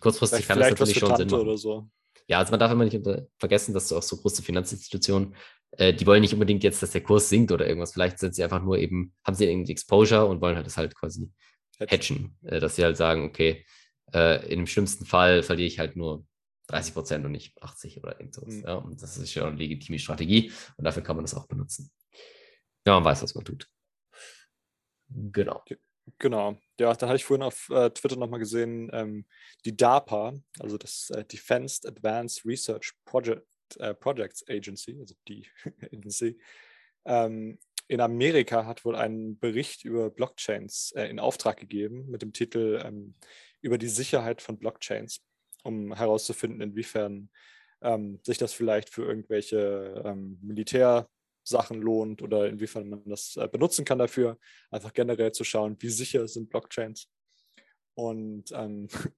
[0.00, 1.40] Kurzfristig vielleicht, kann das natürlich schon Sinn machen.
[1.40, 1.88] Oder so.
[2.28, 2.98] Ja, also man darf immer nicht
[3.38, 5.34] vergessen, dass du auch so große Finanzinstitutionen,
[5.72, 7.92] äh, die wollen nicht unbedingt jetzt, dass der Kurs sinkt oder irgendwas.
[7.92, 10.94] Vielleicht sind sie einfach nur eben, haben sie irgendwie Exposure und wollen halt das halt
[10.94, 11.30] quasi
[11.80, 13.64] hatchen, äh, dass sie halt sagen, okay,
[14.12, 16.24] äh, in dem schlimmsten Fall verliere ich halt nur
[16.68, 18.54] 30 Prozent und nicht 80 oder irgendwas.
[18.54, 18.64] Mhm.
[18.64, 21.90] Ja, und das ist ja eine legitime Strategie und dafür kann man das auch benutzen.
[22.86, 23.68] Ja, man weiß, was man tut.
[25.08, 25.62] Genau.
[26.18, 26.58] Genau.
[26.80, 29.26] Ja, dann hatte ich vorhin auf äh, Twitter nochmal gesehen, ähm,
[29.64, 33.46] die DARPA, also das äh, Defense Advanced Research Project,
[33.78, 35.46] äh, Projects Agency, also die
[35.92, 36.40] Agency,
[37.04, 37.58] ähm,
[37.88, 42.80] in Amerika hat wohl einen Bericht über Blockchains äh, in Auftrag gegeben mit dem Titel
[42.84, 43.14] ähm,
[43.60, 45.20] über die Sicherheit von Blockchains,
[45.62, 47.30] um herauszufinden, inwiefern
[47.82, 53.84] ähm, sich das vielleicht für irgendwelche ähm, Militärsachen lohnt oder inwiefern man das äh, benutzen
[53.84, 54.38] kann dafür,
[54.70, 57.08] einfach generell zu schauen, wie sicher sind Blockchains.
[57.94, 58.88] Und ähm,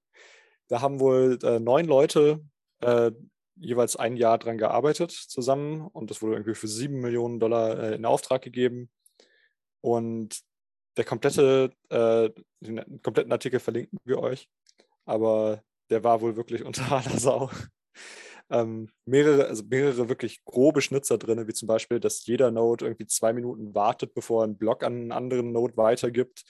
[0.67, 2.43] da haben wohl äh, neun Leute
[2.81, 3.11] äh,
[3.57, 7.95] jeweils ein Jahr dran gearbeitet zusammen und das wurde irgendwie für sieben Millionen Dollar äh,
[7.95, 8.89] in Auftrag gegeben.
[9.81, 10.41] Und
[10.97, 12.29] der komplette, äh,
[12.59, 14.49] den kompletten Artikel verlinken wir euch,
[15.05, 17.49] aber der war wohl wirklich unter aller Sau.
[18.49, 23.07] Ähm, mehrere, also mehrere wirklich grobe Schnitzer drin, wie zum Beispiel, dass jeder Node irgendwie
[23.07, 26.43] zwei Minuten wartet, bevor er einen Block an einen anderen Node weitergibt.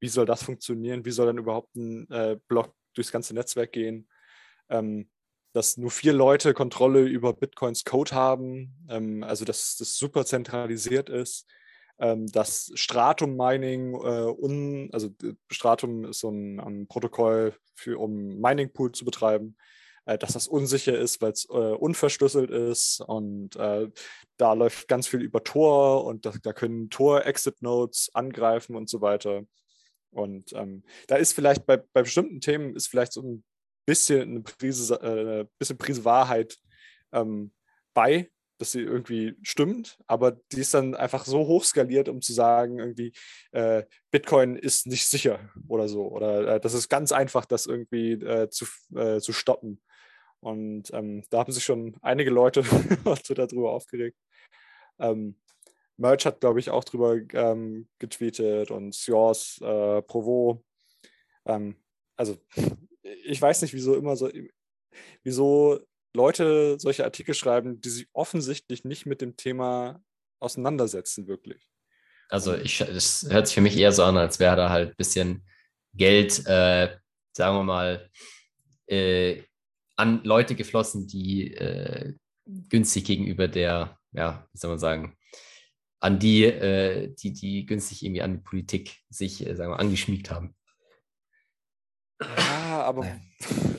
[0.00, 1.06] Wie soll das funktionieren?
[1.06, 4.08] Wie soll dann überhaupt ein äh, Block durchs ganze Netzwerk gehen?
[4.68, 5.08] Ähm,
[5.54, 11.08] dass nur vier Leute Kontrolle über Bitcoins Code haben, ähm, also dass das super zentralisiert
[11.08, 11.46] ist,
[11.98, 15.10] ähm, dass Stratum Mining, äh, un, also
[15.50, 19.56] Stratum ist so ein, ein, Protokoll, für, um Mining Pool zu betreiben,
[20.04, 23.88] äh, dass das unsicher ist, weil es äh, unverschlüsselt ist und äh,
[24.36, 29.42] da läuft ganz viel über Tor und da, da können Tor-Exit-Nodes angreifen und so weiter.
[30.10, 33.44] Und ähm, da ist vielleicht bei, bei bestimmten Themen ist vielleicht so ein
[33.86, 36.56] bisschen eine Prise, äh, bisschen Prise Wahrheit
[37.12, 37.52] ähm,
[37.94, 42.32] bei, dass sie irgendwie stimmt, aber die ist dann einfach so hoch skaliert, um zu
[42.32, 43.12] sagen, irgendwie,
[43.52, 46.08] äh, Bitcoin ist nicht sicher oder so.
[46.08, 49.82] Oder äh, das ist ganz einfach, das irgendwie äh, zu, äh, zu stoppen.
[50.40, 52.62] Und ähm, da haben sich schon einige Leute
[53.34, 54.18] darüber aufgeregt.
[54.98, 55.36] Ähm,
[55.98, 60.62] Merch hat, glaube ich, auch drüber ähm, getweetet und Siors, äh, Provo.
[61.46, 61.76] Ähm,
[62.16, 62.36] also
[63.02, 64.30] ich weiß nicht, wieso immer so,
[65.22, 65.80] wieso
[66.16, 70.02] Leute solche Artikel schreiben, die sich offensichtlich nicht mit dem Thema
[70.40, 71.70] auseinandersetzen, wirklich.
[72.28, 74.96] Also ich, es hört sich für mich eher so an, als wäre da halt ein
[74.96, 75.46] bisschen
[75.94, 76.96] Geld, äh,
[77.32, 78.10] sagen wir mal,
[78.86, 79.42] äh,
[79.96, 82.14] an Leute geflossen, die äh,
[82.68, 85.16] günstig gegenüber der, ja, wie soll man sagen,
[86.00, 90.30] an die, äh, die, die günstig irgendwie an die Politik sich, äh, sagen wir, angeschmiegt
[90.30, 90.54] haben.
[92.20, 93.06] Ja, aber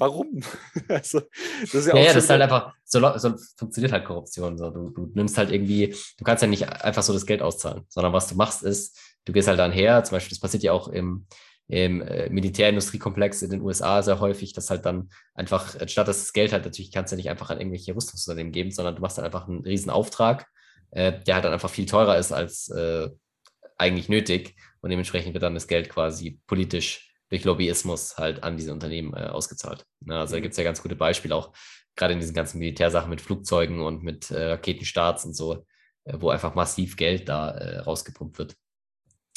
[0.00, 0.40] warum?
[0.88, 1.20] also,
[1.60, 4.58] das ist ja, ja, ja das ist halt einfach, so, so, funktioniert halt Korruption.
[4.58, 4.70] So.
[4.70, 8.12] Du, du nimmst halt irgendwie, du kannst ja nicht einfach so das Geld auszahlen, sondern
[8.12, 10.88] was du machst ist, du gehst halt dann her, zum Beispiel, das passiert ja auch
[10.88, 11.26] im,
[11.68, 16.32] im äh, Militärindustriekomplex in den USA sehr häufig, dass halt dann einfach, statt dass das
[16.32, 19.24] Geld halt natürlich kannst du nicht einfach an irgendwelche Rüstungsunternehmen geben, sondern du machst dann
[19.24, 20.46] einfach einen riesen Auftrag,
[20.90, 23.08] äh, der halt dann einfach viel teurer ist als äh,
[23.78, 28.72] eigentlich nötig und dementsprechend wird dann das Geld quasi politisch durch Lobbyismus halt an diese
[28.72, 29.86] Unternehmen äh, ausgezahlt.
[30.06, 30.42] Ja, also da mhm.
[30.42, 31.52] gibt es ja ganz gute Beispiele auch,
[31.96, 35.64] gerade in diesen ganzen Militärsachen mit Flugzeugen und mit äh, Raketenstarts und so,
[36.04, 38.56] äh, wo einfach massiv Geld da äh, rausgepumpt wird.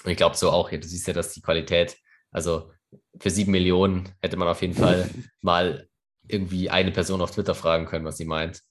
[0.04, 1.98] Und ich glaube so auch, ja, du siehst ja, dass die Qualität,
[2.32, 2.72] also
[3.20, 5.10] für sieben Millionen hätte man auf jeden Fall
[5.42, 5.88] mal
[6.28, 8.62] irgendwie eine Person auf Twitter fragen können, was sie meint.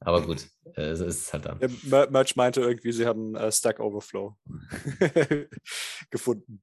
[0.00, 1.58] Aber gut, äh, so ist es halt dann.
[1.60, 4.36] Ja, Merch meinte irgendwie, sie haben äh, Stack Overflow
[6.10, 6.62] gefunden.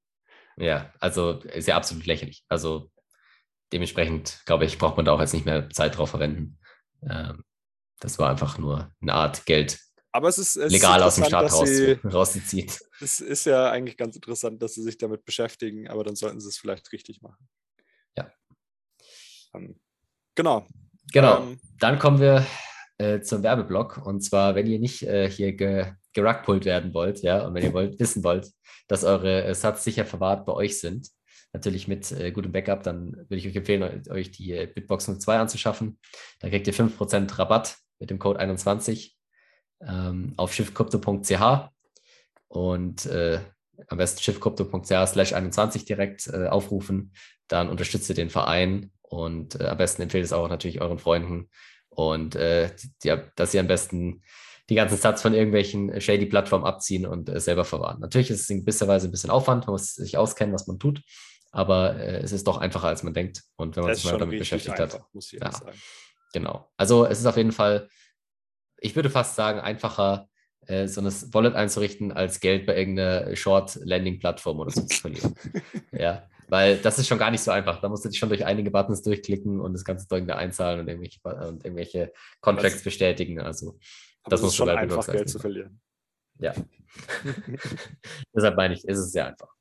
[0.56, 2.44] Ja, also ist ja absolut lächerlich.
[2.48, 2.90] Also
[3.72, 6.58] dementsprechend, glaube ich, braucht man da auch jetzt nicht mehr Zeit drauf verwenden.
[7.08, 7.44] Ähm,
[8.00, 9.78] das war einfach nur eine Art Geld.
[10.12, 12.70] Aber es ist, es legal ist aus dem Staat raus, sie, rauszuziehen.
[13.00, 16.48] Es ist ja eigentlich ganz interessant, dass sie sich damit beschäftigen, aber dann sollten sie
[16.48, 17.48] es vielleicht richtig machen.
[18.16, 18.32] Ja.
[19.54, 19.78] Ähm,
[20.34, 20.66] genau.
[21.12, 21.42] Genau.
[21.42, 22.46] Ähm, dann kommen wir
[22.98, 24.04] äh, zum Werbeblock.
[24.04, 27.74] Und zwar, wenn ihr nicht äh, hier ge gerugpult werden wollt, ja, und wenn ihr
[27.74, 28.50] wollt, wissen wollt,
[28.88, 31.10] dass eure äh, Sats sicher verwahrt bei euch sind,
[31.52, 35.38] natürlich mit äh, gutem Backup, dann würde ich euch empfehlen, euch die äh, Bitbox 02
[35.38, 35.98] anzuschaffen.
[36.40, 39.16] Da kriegt ihr 5% Rabatt mit dem Code 21
[39.86, 41.70] ähm, auf schiffkrypto.ch
[42.48, 43.40] und äh,
[43.88, 47.12] am besten schiffkrypto.ch slash 21 direkt äh, aufrufen.
[47.48, 51.50] Dann unterstützt ihr den Verein und äh, am besten empfehlt es auch natürlich euren Freunden
[51.96, 52.70] und äh,
[53.02, 54.22] die, dass ihr am besten
[54.68, 58.00] die ganzen Sats von irgendwelchen shady Plattformen abziehen und äh, selber verwahren.
[58.00, 60.78] Natürlich ist es in gewisser Weise ein bisschen Aufwand, man muss sich auskennen, was man
[60.78, 61.00] tut,
[61.52, 63.42] aber äh, es ist doch einfacher, als man denkt.
[63.56, 65.14] Und wenn man sich mal damit beschäftigt einfach, hat.
[65.14, 65.78] Muss ich ja, sagen.
[66.32, 66.70] Genau.
[66.76, 67.88] Also es ist auf jeden Fall,
[68.78, 70.28] ich würde fast sagen, einfacher,
[70.66, 75.34] äh, so ein Wallet einzurichten, als Geld bei irgendeiner Short-Landing-Plattform oder so zu verlieren.
[75.92, 76.28] ja.
[76.48, 77.80] Weil das ist schon gar nicht so einfach.
[77.80, 80.80] Da musst du dich schon durch einige Buttons durchklicken und das ganze Zeug da einzahlen
[80.80, 83.40] und irgendwelche, und irgendwelche Contracts bestätigen.
[83.40, 83.78] Also
[84.24, 85.80] das muss schon einfach Geld zu verlieren.
[86.38, 86.54] Ja.
[88.34, 89.52] Deshalb meine ich, ist es sehr einfach.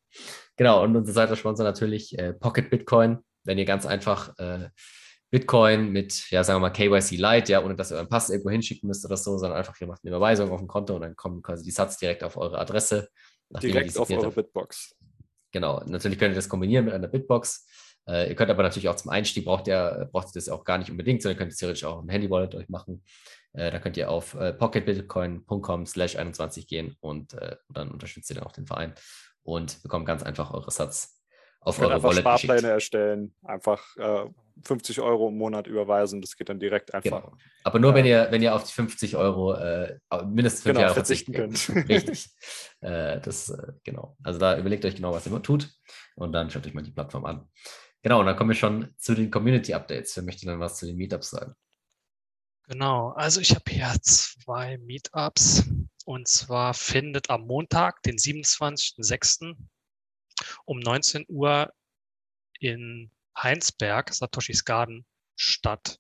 [0.57, 3.19] Genau, und unser zweiter Sponsor natürlich äh, Pocket Bitcoin.
[3.43, 4.69] Wenn ihr ganz einfach äh,
[5.31, 8.51] Bitcoin mit, ja, sagen wir mal KYC Lite, ja, ohne dass ihr euren Pass irgendwo
[8.51, 11.15] hinschicken müsst oder so, sondern einfach, ihr macht eine Überweisung auf ein Konto und dann
[11.15, 13.09] kommen quasi die Satz direkt auf eure Adresse.
[13.61, 14.95] Direkt auf eure Bitbox.
[15.55, 17.65] Genau, natürlich könnt ihr das kombinieren mit einer Bitbox.
[18.09, 20.77] Äh, ihr könnt aber natürlich auch zum Einstieg, braucht ihr, braucht ihr das auch gar
[20.77, 23.05] nicht unbedingt, sondern ihr könnt es theoretisch auch im Handy-Wallet euch machen.
[23.53, 28.35] Äh, da könnt ihr auf äh, pocketbitcoin.com slash 21 gehen und äh, dann unterstützt ihr
[28.35, 28.95] dann auch den Verein
[29.43, 31.14] und bekommt ganz einfach eure Satz
[31.66, 32.74] auf eure einfach Wallet Sparpläne geschickt.
[32.74, 34.26] erstellen, einfach äh,
[34.63, 37.24] 50 Euro im Monat überweisen, das geht dann direkt einfach.
[37.24, 37.38] Genau.
[37.63, 40.93] Aber nur, wenn ihr, wenn ihr auf die 50 Euro äh, mindestens fünf genau, Jahre
[40.93, 41.70] verzichten könnt.
[41.89, 42.30] Richtig.
[42.82, 44.16] äh, das, äh, genau.
[44.24, 45.70] Also da überlegt euch genau, was ihr tut
[46.16, 47.49] und dann schaut euch mal die Plattform an.
[48.03, 50.16] Genau, und dann kommen wir schon zu den Community Updates.
[50.16, 51.55] Wer möchte dann was zu den Meetups sagen?
[52.68, 55.63] Genau, also ich habe hier zwei Meetups
[56.05, 59.55] und zwar findet am Montag, den 27.06.
[60.65, 61.73] um 19 Uhr
[62.59, 65.99] in Heinsberg, Satoshis Garden, statt.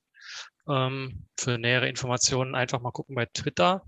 [0.67, 3.85] Ähm, für nähere Informationen einfach mal gucken bei Twitter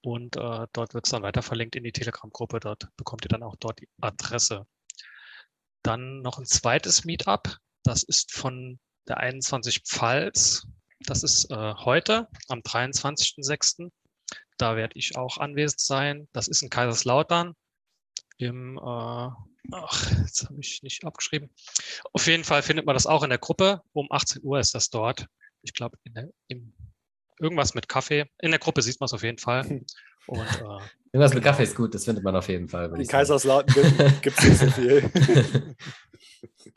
[0.00, 2.60] und äh, dort wird es dann weiter verlinkt in die Telegram-Gruppe.
[2.60, 4.66] Dort bekommt ihr dann auch dort die Adresse.
[5.82, 7.58] Dann noch ein zweites Meetup.
[7.82, 10.66] Das ist von der 21 Pfalz
[11.06, 13.90] das ist äh, heute am 23.06.
[14.58, 16.28] Da werde ich auch anwesend sein.
[16.32, 17.54] Das ist in Kaiserslautern
[18.38, 19.28] im, äh,
[19.70, 21.50] ach, jetzt habe ich nicht abgeschrieben.
[22.12, 23.82] Auf jeden Fall findet man das auch in der Gruppe.
[23.92, 25.26] Um 18 Uhr ist das dort.
[25.62, 25.96] Ich glaube,
[27.38, 28.26] irgendwas mit Kaffee.
[28.38, 29.82] In der Gruppe sieht man es auf jeden Fall.
[30.26, 30.78] Und, äh,
[31.12, 32.92] irgendwas mit Kaffee ist gut, das findet man auf jeden Fall.
[32.98, 35.74] In Kaiserslautern gibt es nicht so viel.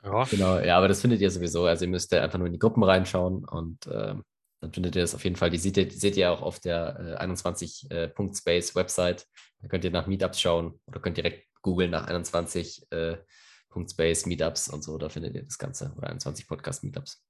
[0.03, 0.23] Ja.
[0.25, 1.65] Genau, ja, aber das findet ihr sowieso.
[1.65, 4.13] Also ihr müsst ja einfach nur in die Gruppen reinschauen und äh,
[4.61, 5.49] dann findet ihr das auf jeden Fall.
[5.49, 9.25] Die seht ihr, die seht ihr auch auf der äh, 21.space äh, Website.
[9.61, 14.83] Da könnt ihr nach Meetups schauen oder könnt direkt googeln nach 21.space äh, Meetups und
[14.83, 14.99] so.
[14.99, 17.25] Da findet ihr das Ganze oder 21 Podcast Meetups.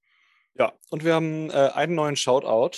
[0.57, 2.77] Ja, und wir haben äh, einen neuen Shoutout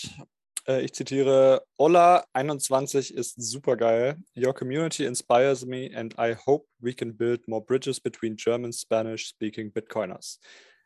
[0.67, 4.17] äh, ich zitiere, Ola21 ist super geil.
[4.35, 9.29] Your community inspires me and I hope we can build more bridges between German, Spanish
[9.29, 10.39] speaking Bitcoiners.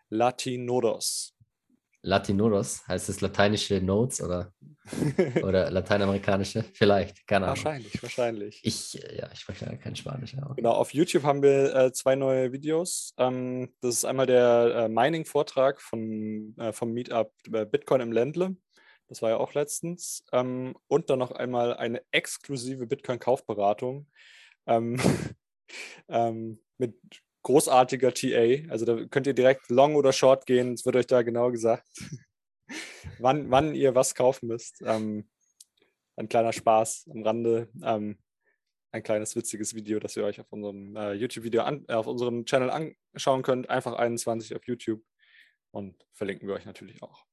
[0.10, 1.34] Latinodos.
[2.04, 4.54] Latinoros, heißt es lateinische Notes oder,
[5.44, 6.64] oder lateinamerikanische?
[6.74, 7.58] Vielleicht, keine Ahnung.
[7.58, 8.60] wahrscheinlich, wahrscheinlich.
[8.64, 10.34] Ich, ja, ich spreche ja kein Spanisch.
[10.34, 10.52] Ja.
[10.56, 13.14] Genau, auf YouTube haben wir äh, zwei neue Videos.
[13.18, 18.56] Ähm, das ist einmal der äh, Mining-Vortrag von, äh, vom Meetup äh, Bitcoin im Ländle.
[19.08, 20.26] Das war ja auch letztens.
[20.32, 24.08] Ähm, und dann noch einmal eine exklusive Bitcoin-Kaufberatung
[24.66, 24.98] ähm,
[26.10, 26.96] ähm mit
[27.44, 28.70] großartiger TA.
[28.70, 30.74] Also da könnt ihr direkt long oder short gehen.
[30.74, 31.88] Es wird euch da genau gesagt,
[33.20, 34.82] wann, wann ihr was kaufen müsst.
[34.86, 35.30] Ähm,
[36.16, 37.70] ein kleiner Spaß am Rande.
[37.84, 38.18] Ähm,
[38.92, 42.70] ein kleines witziges Video, das ihr euch auf unserem äh, YouTube-Video äh, auf unserem Channel
[42.70, 43.70] anschauen könnt.
[43.70, 45.02] Einfach 21 auf YouTube
[45.72, 47.26] und verlinken wir euch natürlich auch.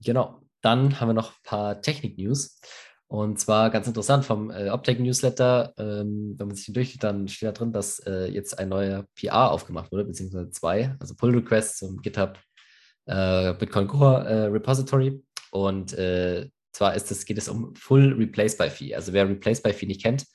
[0.00, 0.42] Genau.
[0.60, 2.60] Dann haben wir noch ein paar Technik-News.
[3.08, 7.48] Und zwar ganz interessant vom äh, Optech-Newsletter, ähm, wenn man sich den durchgeht, dann steht
[7.48, 12.02] da drin, dass äh, jetzt ein neuer PR aufgemacht wurde, beziehungsweise zwei, also Pull-Requests zum
[12.02, 12.38] GitHub
[13.06, 15.22] äh, Bitcoin Core äh, Repository.
[15.50, 18.94] Und äh, zwar ist es, geht es um Full Replace by Fee.
[18.94, 20.26] Also wer Replace by Fee nicht kennt,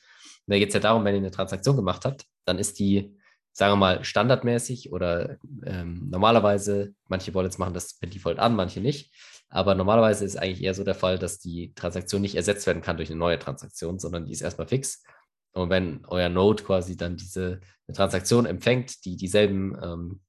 [0.47, 3.15] da geht es ja darum, wenn ihr eine Transaktion gemacht habt, dann ist die,
[3.51, 8.81] sagen wir mal, standardmäßig oder ähm, normalerweise, manche Wallets machen das per Default an, manche
[8.81, 9.13] nicht
[9.53, 12.97] aber normalerweise ist eigentlich eher so der Fall, dass die Transaktion nicht ersetzt werden kann
[12.97, 15.03] durch eine neue Transaktion, sondern die ist erstmal fix.
[15.51, 17.59] Und wenn euer Node quasi dann diese
[17.93, 20.21] Transaktion empfängt, die dieselben ähm,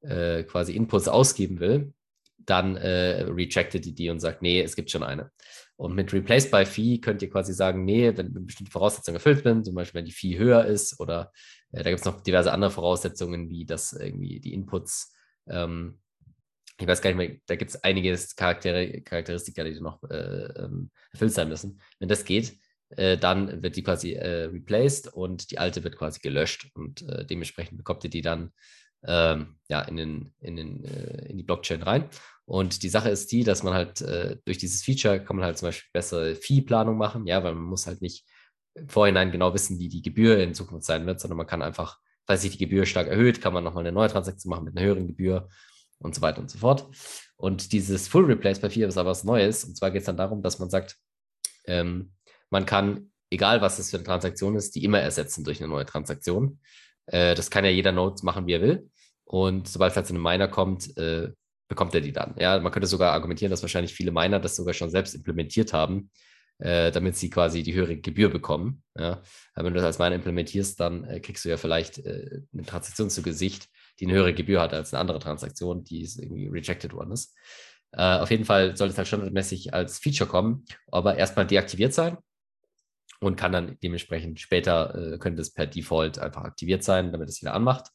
[0.00, 1.92] äh, quasi Inputs ausgeben will,
[2.38, 5.30] dann äh, rejectet die die und sagt, nee, es gibt schon eine.
[5.76, 9.66] Und mit Replace by Fee könnt ihr quasi sagen, nee, wenn bestimmte Voraussetzungen erfüllt sind,
[9.66, 11.32] zum Beispiel wenn die Fee höher ist oder
[11.72, 15.12] äh, da gibt es noch diverse andere Voraussetzungen, wie dass irgendwie die Inputs
[15.50, 15.98] ähm,
[16.80, 20.90] ich weiß gar nicht mehr, da gibt es einige Charaktere, Charakteristika, die noch äh, ähm,
[21.12, 21.80] erfüllt sein müssen.
[21.98, 22.58] Wenn das geht,
[22.90, 27.24] äh, dann wird die quasi äh, replaced und die alte wird quasi gelöscht und äh,
[27.24, 28.52] dementsprechend bekommt ihr die dann
[29.04, 32.08] ähm, ja, in, den, in, den, äh, in die Blockchain rein.
[32.44, 35.58] Und die Sache ist die, dass man halt äh, durch dieses Feature kann man halt
[35.58, 38.26] zum Beispiel bessere Fee-Planung machen, ja, weil man muss halt nicht
[38.88, 42.42] Vorhinein genau wissen, wie die Gebühr in Zukunft sein wird, sondern man kann einfach, falls
[42.42, 45.06] sich die Gebühr stark erhöht, kann man nochmal eine neue Transaktion machen mit einer höheren
[45.06, 45.48] Gebühr
[46.00, 46.88] und so weiter und so fort.
[47.36, 49.64] Und dieses Full Replace bei 4 ist aber was Neues.
[49.64, 50.96] Und zwar geht es dann darum, dass man sagt,
[51.66, 52.12] ähm,
[52.50, 55.86] man kann, egal was es für eine Transaktion ist, die immer ersetzen durch eine neue
[55.86, 56.60] Transaktion.
[57.06, 58.90] Äh, das kann ja jeder Node machen, wie er will.
[59.24, 61.30] Und sobald es halt zu Miner kommt, äh,
[61.68, 62.34] bekommt er die dann.
[62.36, 66.10] Ja, man könnte sogar argumentieren, dass wahrscheinlich viele Miner das sogar schon selbst implementiert haben,
[66.58, 68.82] äh, damit sie quasi die höhere Gebühr bekommen.
[68.98, 69.22] Ja.
[69.54, 72.64] Aber wenn du das als Miner implementierst, dann äh, kriegst du ja vielleicht äh, eine
[72.64, 73.68] Transaktion zu Gesicht,
[74.00, 77.36] die eine höhere Gebühr hat als eine andere Transaktion, die irgendwie rejected worden ist.
[77.92, 82.18] Äh, auf jeden Fall soll es halt standardmäßig als Feature kommen, aber erstmal deaktiviert sein
[83.20, 87.40] und kann dann dementsprechend später, äh, könnte es per Default einfach aktiviert sein, damit es
[87.40, 87.88] wieder anmacht.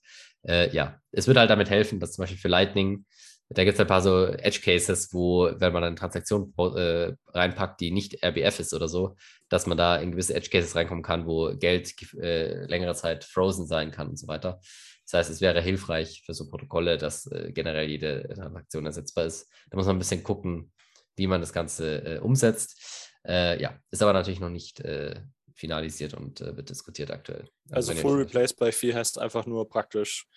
[0.44, 3.06] Äh, ja, es würde halt damit helfen, dass zum Beispiel für Lightning,
[3.50, 7.80] da gibt es ein paar so Edge Cases, wo, wenn man eine Transaktion äh, reinpackt,
[7.80, 9.16] die nicht RBF ist oder so,
[9.50, 13.68] dass man da in gewisse Edge Cases reinkommen kann, wo Geld äh, längere Zeit frozen
[13.68, 14.60] sein kann und so weiter.
[15.06, 19.48] Das heißt, es wäre hilfreich für so Protokolle, dass äh, generell jede Transaktion ersetzbar ist.
[19.70, 20.72] Da muss man ein bisschen gucken,
[21.16, 23.12] wie man das Ganze äh, umsetzt.
[23.26, 25.22] Äh, ja, ist aber natürlich noch nicht äh,
[25.54, 27.48] finalisiert und äh, wird diskutiert aktuell.
[27.70, 30.28] Also, also Full Replace by Fee heißt einfach nur praktisch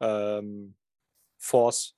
[0.00, 0.76] ähm,
[1.38, 1.94] Force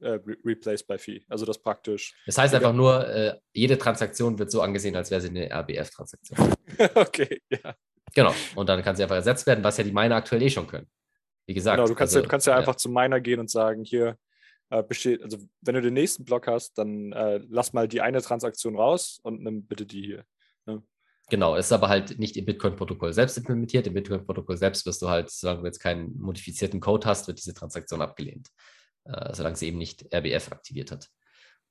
[0.00, 1.24] äh, re Replace by Fee.
[1.28, 2.14] Also das praktisch.
[2.26, 6.54] Das heißt einfach nur, jede Transaktion wird so angesehen, als wäre sie eine RBF-Transaktion.
[6.94, 7.74] okay, ja.
[8.14, 8.34] Genau.
[8.54, 10.88] Und dann kann sie einfach ersetzt werden, was ja die Miner aktuell eh schon können.
[11.50, 11.78] Wie gesagt.
[11.78, 14.16] Genau, du kannst, also, ja, du kannst ja, einfach zum Miner gehen und sagen, hier
[14.68, 18.22] äh, besteht, also wenn du den nächsten Block hast, dann äh, lass mal die eine
[18.22, 20.24] Transaktion raus und nimm bitte die hier.
[20.64, 20.80] Ne?
[21.28, 23.88] Genau, ist aber halt nicht im Bitcoin-Protokoll selbst implementiert.
[23.88, 27.52] Im Bitcoin-Protokoll selbst wirst du halt, solange du jetzt keinen modifizierten Code hast, wird diese
[27.52, 28.46] Transaktion abgelehnt.
[29.02, 31.08] Äh, solange sie eben nicht RBF aktiviert hat.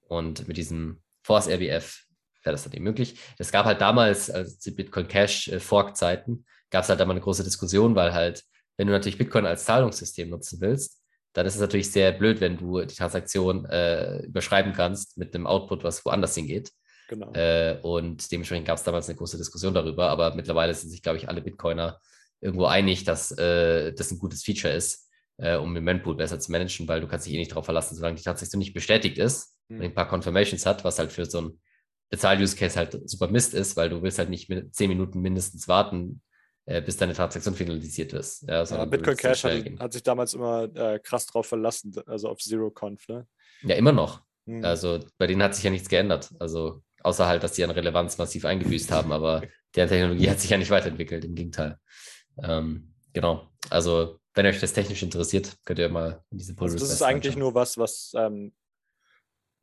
[0.02, 2.04] Und mit diesem Force RBF
[2.44, 3.18] wäre das dann eben möglich.
[3.38, 7.24] Es gab halt damals, als die Bitcoin Cash äh, Fork-Zeiten, gab es halt einmal eine
[7.24, 8.44] große Diskussion, weil halt
[8.80, 11.02] wenn du natürlich Bitcoin als Zahlungssystem nutzen willst,
[11.34, 15.48] dann ist es natürlich sehr blöd, wenn du die Transaktion äh, überschreiben kannst mit einem
[15.48, 16.72] Output, was woanders hingeht.
[17.10, 17.30] Genau.
[17.34, 21.18] Äh, und dementsprechend gab es damals eine große Diskussion darüber, aber mittlerweile sind sich, glaube
[21.18, 22.00] ich, alle Bitcoiner
[22.40, 25.10] irgendwo einig, dass äh, das ein gutes Feature ist,
[25.40, 27.98] äh, um den Mempool besser zu managen, weil du kannst dich eh nicht darauf verlassen,
[27.98, 29.80] solange die Transaktion nicht bestätigt ist mhm.
[29.80, 31.60] und ein paar Confirmations hat, was halt für so ein
[32.12, 36.22] Bezahl-Use-Case halt super Mist ist, weil du willst halt nicht mit zehn Minuten mindestens warten,
[36.70, 38.44] äh, bis deine Transaktion finalisiert ist.
[38.48, 42.38] Ja, ja Bitcoin Cash hat, hat, sich damals immer äh, krass drauf verlassen, also auf
[42.38, 43.28] Zero-Conf, ne?
[43.64, 44.22] Ja, immer noch.
[44.46, 44.64] Hm.
[44.64, 46.30] Also bei denen hat sich ja nichts geändert.
[46.38, 49.42] Also außer halt, dass die an Relevanz massiv eingebüßt haben, aber
[49.76, 51.80] deren Technologie hat sich ja nicht weiterentwickelt, im Gegenteil.
[52.44, 53.50] Ähm, genau.
[53.72, 57.02] Also wenn euch das technisch interessiert, könnt ihr mal in diese Pull also Das ist
[57.02, 57.40] eigentlich anschauen.
[57.40, 58.54] nur was, was, ähm,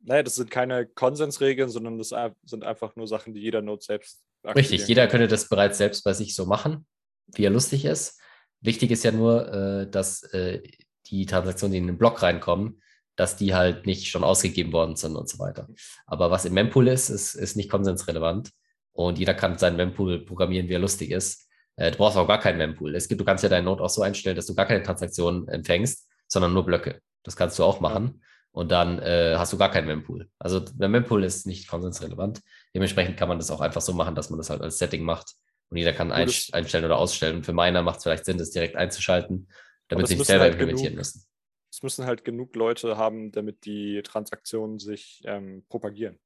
[0.01, 4.25] naja, das sind keine Konsensregeln, sondern das sind einfach nur Sachen, die jeder Node selbst.
[4.43, 6.85] Richtig, jeder könnte das bereits selbst bei sich so machen,
[7.33, 8.19] wie er lustig ist.
[8.61, 10.61] Wichtig ist ja nur, äh, dass äh,
[11.07, 12.81] die Transaktionen, die in den Block reinkommen,
[13.15, 15.67] dass die halt nicht schon ausgegeben worden sind und so weiter.
[16.05, 18.51] Aber was im Mempool ist, ist, ist nicht konsensrelevant.
[18.93, 21.47] Und jeder kann seinen Mempool programmieren, wie er lustig ist.
[21.75, 22.95] Äh, du brauchst auch gar keinen Mempool.
[22.95, 25.47] Es gibt, du kannst ja deinen Node auch so einstellen, dass du gar keine Transaktionen
[25.47, 27.01] empfängst, sondern nur Blöcke.
[27.23, 28.23] Das kannst du auch machen.
[28.51, 30.29] Und dann äh, hast du gar keinen Mempool.
[30.39, 32.41] Also der Mempool ist nicht konsensrelevant.
[32.73, 35.35] Dementsprechend kann man das auch einfach so machen, dass man das halt als Setting macht.
[35.69, 37.37] Und jeder kann einstellen oder ausstellen.
[37.37, 39.49] Und für Miner macht es vielleicht Sinn, das direkt einzuschalten,
[39.89, 41.25] damit sie nicht selber halt implementieren genug, müssen.
[41.71, 46.19] Es müssen halt genug Leute haben, damit die Transaktionen sich ähm, propagieren.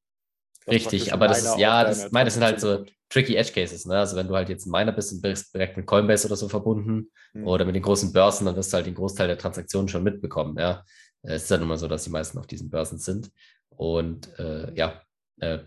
[0.67, 3.97] Richtig, aber das ist, ja, das, meine, das sind halt so tricky Edge Cases, ne?
[3.97, 6.47] Also wenn du halt jetzt ein Miner bist und bist direkt mit Coinbase oder so
[6.47, 7.47] verbunden mhm.
[7.47, 10.59] oder mit den großen Börsen, dann wirst du halt den Großteil der Transaktionen schon mitbekommen,
[10.59, 10.83] ja.
[11.23, 13.31] Es ist ja nun mal so, dass die meisten auf diesen Börsen sind.
[13.69, 15.01] Und äh, ja,
[15.39, 15.59] äh,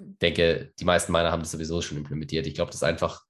[0.00, 2.46] denke, die meisten Miner haben das sowieso schon implementiert.
[2.46, 3.22] Ich glaube, das ist einfach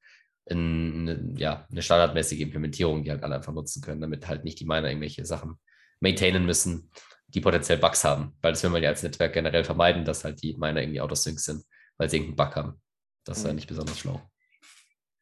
[0.48, 4.64] eine, ja, eine standardmäßige Implementierung, die halt alle einfach nutzen können, damit halt nicht die
[4.64, 5.56] Miner irgendwelche Sachen
[6.00, 6.90] maintainen müssen,
[7.28, 8.36] die potenziell Bugs haben.
[8.40, 11.12] Weil das will man ja als Netzwerk generell vermeiden, dass halt die Miner irgendwie out
[11.12, 11.64] of sync sind,
[11.98, 12.82] weil sie irgendeinen Bug haben.
[13.24, 13.50] Das ist mhm.
[13.50, 14.20] ja nicht besonders schlau.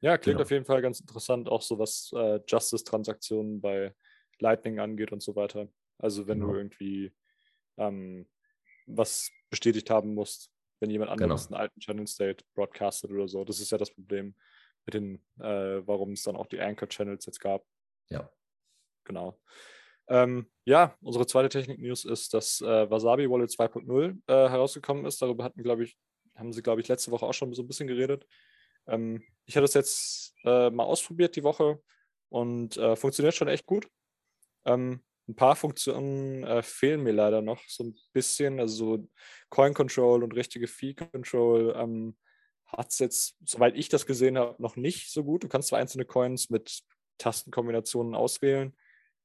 [0.01, 0.43] Ja, klingt genau.
[0.45, 3.93] auf jeden Fall ganz interessant, auch so was äh, Justice-Transaktionen bei
[4.39, 5.69] Lightning angeht und so weiter.
[5.99, 6.53] Also wenn genau.
[6.53, 7.13] du irgendwie
[7.77, 8.29] ähm,
[8.87, 11.57] was bestätigt haben musst, wenn jemand anderes genau.
[11.57, 13.45] einen alten Channel State broadcastet oder so.
[13.45, 14.35] Das ist ja das Problem
[14.87, 17.65] mit den, äh, warum es dann auch die Anchor-Channels jetzt gab.
[18.09, 18.31] Ja.
[19.05, 19.39] Genau.
[20.09, 25.21] Ähm, ja, unsere zweite Technik-News ist, dass äh, Wasabi Wallet 2.0 äh, herausgekommen ist.
[25.21, 25.99] Darüber hatten, glaube ich,
[26.35, 28.27] haben sie, glaube ich, letzte Woche auch schon so ein bisschen geredet.
[28.87, 31.83] Ähm, ich hatte das jetzt äh, mal ausprobiert die Woche
[32.31, 33.89] und äh, funktioniert schon echt gut.
[34.65, 38.61] Ähm, ein paar Funktionen äh, fehlen mir leider noch so ein bisschen.
[38.61, 39.09] Also so
[39.51, 42.17] Coin Control und richtige Fee Control ähm,
[42.67, 45.45] hat es jetzt, soweit ich das gesehen habe, noch nicht so gut.
[45.45, 46.83] Du kannst zwar einzelne Coins mit
[47.19, 48.77] Tastenkombinationen auswählen,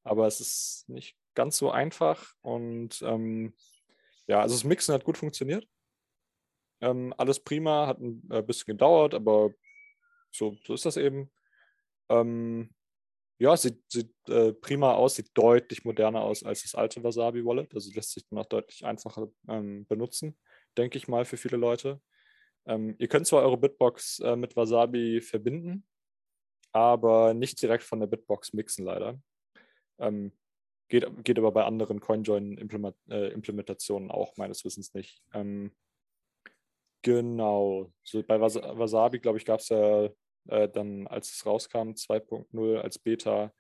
[0.04, 2.34] aber es ist nicht ganz so einfach.
[2.42, 3.54] Und ähm,
[4.28, 5.68] ja, also das Mixen hat gut funktioniert.
[6.82, 9.54] Ähm, alles prima, hat ein äh, bisschen gedauert, aber
[10.32, 11.32] so, so ist das eben.
[12.10, 12.74] Ähm,
[13.44, 17.76] ja, sieht, sieht äh, prima aus, sieht deutlich moderner aus als das alte Wasabi Wallet.
[17.76, 20.40] Also lässt sich dann auch deutlich einfacher ähm, benutzen,
[20.78, 22.02] denke ich mal, für viele Leute.
[22.66, 25.86] Ähm, ihr könnt zwar eure Bitbox äh, mit Wasabi verbinden,
[26.72, 29.20] aber nicht direkt von der Bitbox mixen, leider.
[30.00, 30.32] Ähm,
[30.88, 35.22] geht, geht aber bei anderen CoinJoin-Implementationen äh, auch meines Wissens nicht.
[35.34, 35.76] Ähm,
[37.02, 37.92] genau.
[38.04, 40.10] So bei Was Wasabi, glaube ich, gab es ja
[40.48, 43.54] äh, dann, als es rauskam, 2.0 als Beta,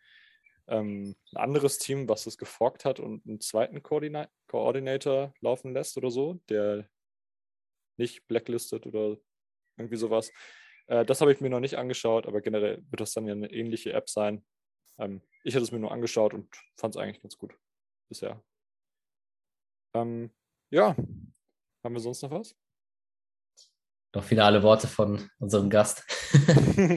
[0.67, 5.97] ähm, ein anderes Team, was es geforkt hat und einen zweiten Koordina Koordinator laufen lässt
[5.97, 6.87] oder so, der
[7.97, 9.17] nicht blacklistet oder
[9.77, 10.31] irgendwie sowas.
[10.87, 13.51] Äh, das habe ich mir noch nicht angeschaut, aber generell wird das dann ja eine
[13.51, 14.45] ähnliche App sein.
[14.97, 17.57] Ähm, ich hatte es mir nur angeschaut und fand es eigentlich ganz gut
[18.09, 18.41] bisher.
[19.93, 20.31] Ähm,
[20.69, 20.95] ja,
[21.83, 22.55] haben wir sonst noch was?
[24.13, 26.03] Noch finale Worte von unserem Gast.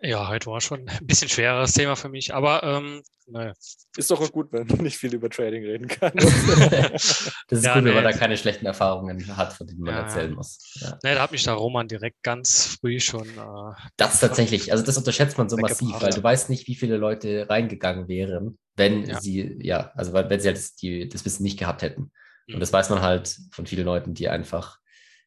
[0.00, 3.52] ja, heute war schon ein bisschen schwereres Thema für mich, aber ähm, naja.
[3.96, 6.12] Ist doch auch gut, wenn man nicht viel über Trading reden kann.
[6.16, 7.90] das ist ja, gut, nee.
[7.90, 10.00] wenn man da keine schlechten Erfahrungen hat, von denen man ja.
[10.00, 10.58] erzählen muss.
[10.80, 10.98] Ja.
[11.02, 13.28] Nee, da hat mich da Roman direkt ganz früh schon.
[13.28, 16.96] Äh, das tatsächlich, also das unterschätzt man so massiv, weil du weißt nicht, wie viele
[16.96, 19.20] Leute reingegangen wären, wenn ja.
[19.20, 22.10] sie, ja, also wenn sie halt die, das Wissen nicht gehabt hätten.
[22.48, 22.60] Und mhm.
[22.60, 24.78] das weiß man halt von vielen Leuten, die einfach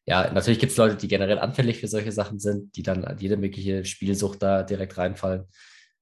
[0.04, 3.18] ja, natürlich gibt es Leute, die generell anfällig für solche Sachen sind, die dann an
[3.18, 5.46] jede mögliche Spielsucht da direkt reinfallen.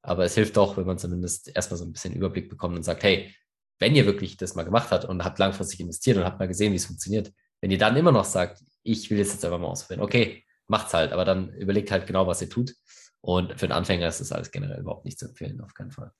[0.02, 3.02] Aber es hilft doch, wenn man zumindest erstmal so ein bisschen Überblick bekommt und sagt,
[3.02, 3.34] hey,
[3.78, 6.72] wenn ihr wirklich das mal gemacht habt und habt langfristig investiert und habt mal gesehen,
[6.72, 9.66] wie es funktioniert, wenn ihr dann immer noch sagt, ich will das jetzt einfach mal
[9.68, 12.74] ausprobieren, okay, macht's halt, aber dann überlegt halt genau, was ihr tut.
[13.20, 16.12] Und für einen Anfänger ist das alles generell überhaupt nicht zu empfehlen, auf keinen Fall.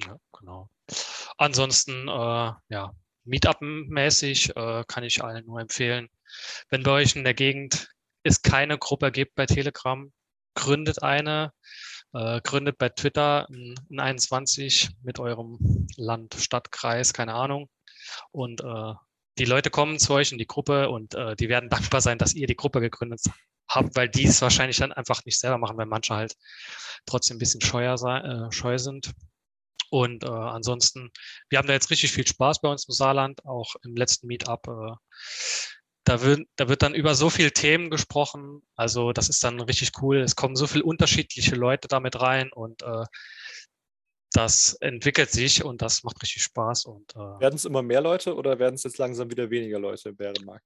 [0.00, 0.68] Ja, genau.
[1.38, 2.92] Ansonsten, äh, ja,
[3.24, 6.08] Meetup-mäßig äh, kann ich allen nur empfehlen,
[6.70, 7.88] wenn bei euch in der Gegend
[8.22, 10.12] es keine Gruppe gibt bei Telegram,
[10.54, 11.52] gründet eine,
[12.12, 17.68] äh, gründet bei Twitter ein 21 mit eurem Land, Stadt, Kreis, keine Ahnung.
[18.32, 18.94] Und äh,
[19.38, 22.34] die Leute kommen zu euch in die Gruppe und äh, die werden dankbar sein, dass
[22.34, 23.20] ihr die Gruppe gegründet
[23.68, 26.36] habt, weil die es wahrscheinlich dann einfach nicht selber machen, weil manche halt
[27.04, 29.12] trotzdem ein bisschen scheuer sei, äh, scheu sind.
[29.90, 31.10] Und äh, ansonsten,
[31.48, 34.66] wir haben da jetzt richtig viel Spaß bei uns im Saarland, auch im letzten Meetup.
[34.66, 34.92] Äh,
[36.06, 38.62] da wird, da wird dann über so viele Themen gesprochen.
[38.76, 40.20] Also das ist dann richtig cool.
[40.20, 43.04] Es kommen so viele unterschiedliche Leute damit rein und äh,
[44.32, 46.84] das entwickelt sich und das macht richtig Spaß.
[46.84, 50.10] Und, äh, Werden es immer mehr Leute oder werden es jetzt langsam wieder weniger Leute
[50.10, 50.64] im Bärenmarkt?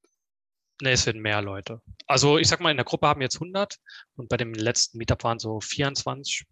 [0.82, 1.80] nee, es werden mehr Leute.
[2.06, 3.76] Also ich sag mal, in der Gruppe haben jetzt 100
[4.16, 6.44] und bei dem letzten Meetup waren so 24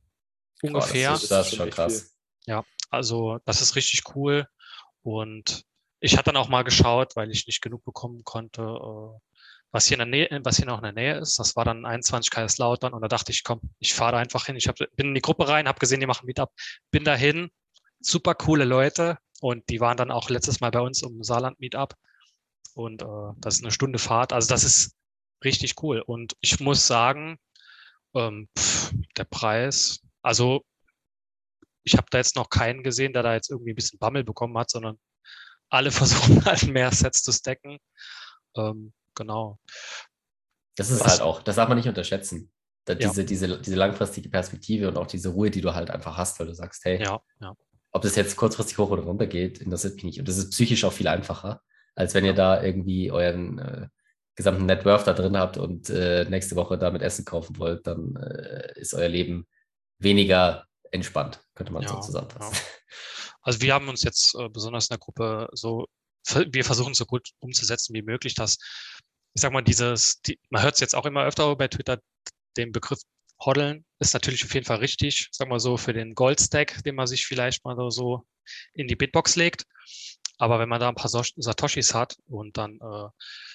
[0.62, 1.10] ungefähr.
[1.10, 2.14] das ist, das ist schon krass.
[2.90, 4.46] Also das ist richtig cool.
[5.02, 5.64] Und
[6.00, 9.18] ich hatte dann auch mal geschaut, weil ich nicht genug bekommen konnte, äh,
[9.70, 11.38] was hier in der Nähe, was hier noch in der Nähe ist.
[11.38, 14.56] Das war dann 21 Kaiserslautern und da dachte ich, komm, ich fahre da einfach hin.
[14.56, 16.52] Ich hab, bin in die Gruppe rein, habe gesehen, die machen Meetup,
[16.90, 17.50] bin dahin,
[18.00, 21.94] super coole Leute und die waren dann auch letztes Mal bei uns im Saarland Meetup
[22.74, 23.06] und äh,
[23.38, 24.32] das ist eine Stunde Fahrt.
[24.32, 24.96] Also das ist
[25.44, 27.38] richtig cool und ich muss sagen,
[28.14, 30.64] ähm, pff, der Preis, also
[31.84, 34.56] ich habe da jetzt noch keinen gesehen, der da jetzt irgendwie ein bisschen Bammel bekommen
[34.58, 34.98] hat, sondern
[35.70, 37.78] alle versuchen halt mehr Sets zu stacken.
[38.56, 39.58] Ähm, genau.
[40.76, 42.50] Das ist Was- halt auch, das darf man nicht unterschätzen.
[42.84, 43.08] Da, Ja.
[43.08, 46.46] diese, diese, diese langfristige Perspektive und auch diese Ruhe, die du halt einfach hast, weil
[46.46, 47.54] du sagst, hey, Ja, ja.
[47.92, 50.18] ob das jetzt kurzfristig hoch oder runter geht, interessiert mich nicht.
[50.20, 51.60] Und das ist psychisch auch viel einfacher,
[51.94, 53.88] als wenn ihr da irgendwie euren äh,
[54.36, 58.14] gesamten Net Worth da drin habt und äh, nächste Woche damit Essen kaufen wollt, dann
[58.16, 59.46] äh, ist euer Leben
[59.98, 62.56] weniger entspannt, könnte man so zusammenfassen.
[63.48, 65.86] Also wir haben uns jetzt äh, besonders in der Gruppe so,
[66.52, 68.58] wir versuchen so gut umzusetzen wie möglich, dass,
[69.32, 71.98] ich sag mal, dieses, die, man hört es jetzt auch immer öfter bei Twitter,
[72.58, 73.00] den Begriff
[73.42, 77.06] Hoddeln ist natürlich auf jeden Fall richtig, sag mal so, für den Goldstack, den man
[77.06, 78.26] sich vielleicht mal so-
[78.74, 79.64] in die Bitbox legt.
[80.36, 83.08] Aber wenn man da ein paar Satoshis hat und dann äh,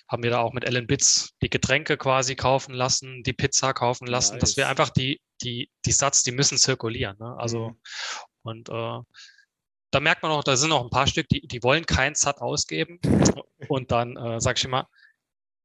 [0.10, 4.08] haben wir da auch mit Ellen Bits die Getränke quasi kaufen lassen, die Pizza kaufen
[4.08, 4.72] lassen, dass wir Nice.
[4.72, 7.16] einfach die, die, die Sats, die müssen zirkulieren.
[7.20, 7.36] Ne?
[7.38, 7.78] Also Mhm.
[8.42, 9.00] und äh,
[9.94, 12.42] da merkt man auch, da sind noch ein paar Stück, die, die wollen keinen Sat
[12.42, 13.00] ausgeben.
[13.68, 14.90] Und dann äh, sage ich immer,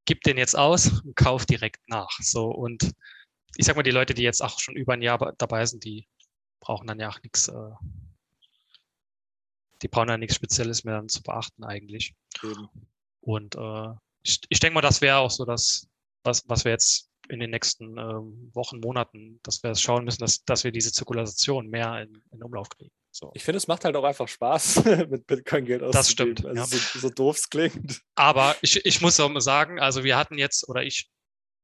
[0.05, 2.11] gib den jetzt aus und kauf direkt nach.
[2.20, 2.95] So und
[3.57, 6.07] ich sag mal, die Leute, die jetzt auch schon über ein Jahr dabei sind, die
[6.61, 7.70] brauchen dann ja auch nichts, äh,
[9.81, 12.14] die brauchen ja nichts Spezielles mehr dann zu beachten eigentlich.
[12.43, 12.68] Eben.
[13.22, 15.89] Und äh, ich, ich denke mal, das wäre auch so das,
[16.22, 20.45] was, was wir jetzt in den nächsten ähm, Wochen, Monaten, dass wir schauen müssen, dass,
[20.45, 22.93] dass wir diese Zirkulation mehr in, in Umlauf kriegen.
[23.11, 23.30] So.
[23.34, 25.92] Ich finde, es macht halt auch einfach Spaß, mit Bitcoin Geld auszugeben.
[25.92, 26.82] Das stimmt, Also ja.
[26.82, 28.00] so, so doof es klingt.
[28.14, 31.11] Aber ich, ich muss auch mal sagen, also wir hatten jetzt, oder ich,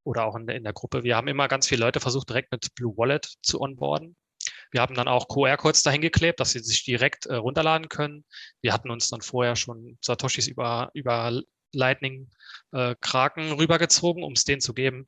[0.03, 2.51] oder auch in der, in der Gruppe, wir haben immer ganz viele Leute versucht, direkt
[2.51, 4.15] mit Blue Wallet zu onboarden.
[4.71, 8.25] Wir haben dann auch QR-Codes dahin geklebt, dass sie sich direkt äh, runterladen können.
[8.61, 11.41] Wir hatten uns dann vorher schon Satoshis über, über
[11.73, 12.29] Lightning
[12.71, 15.07] äh, Kraken rübergezogen, um es denen zu geben.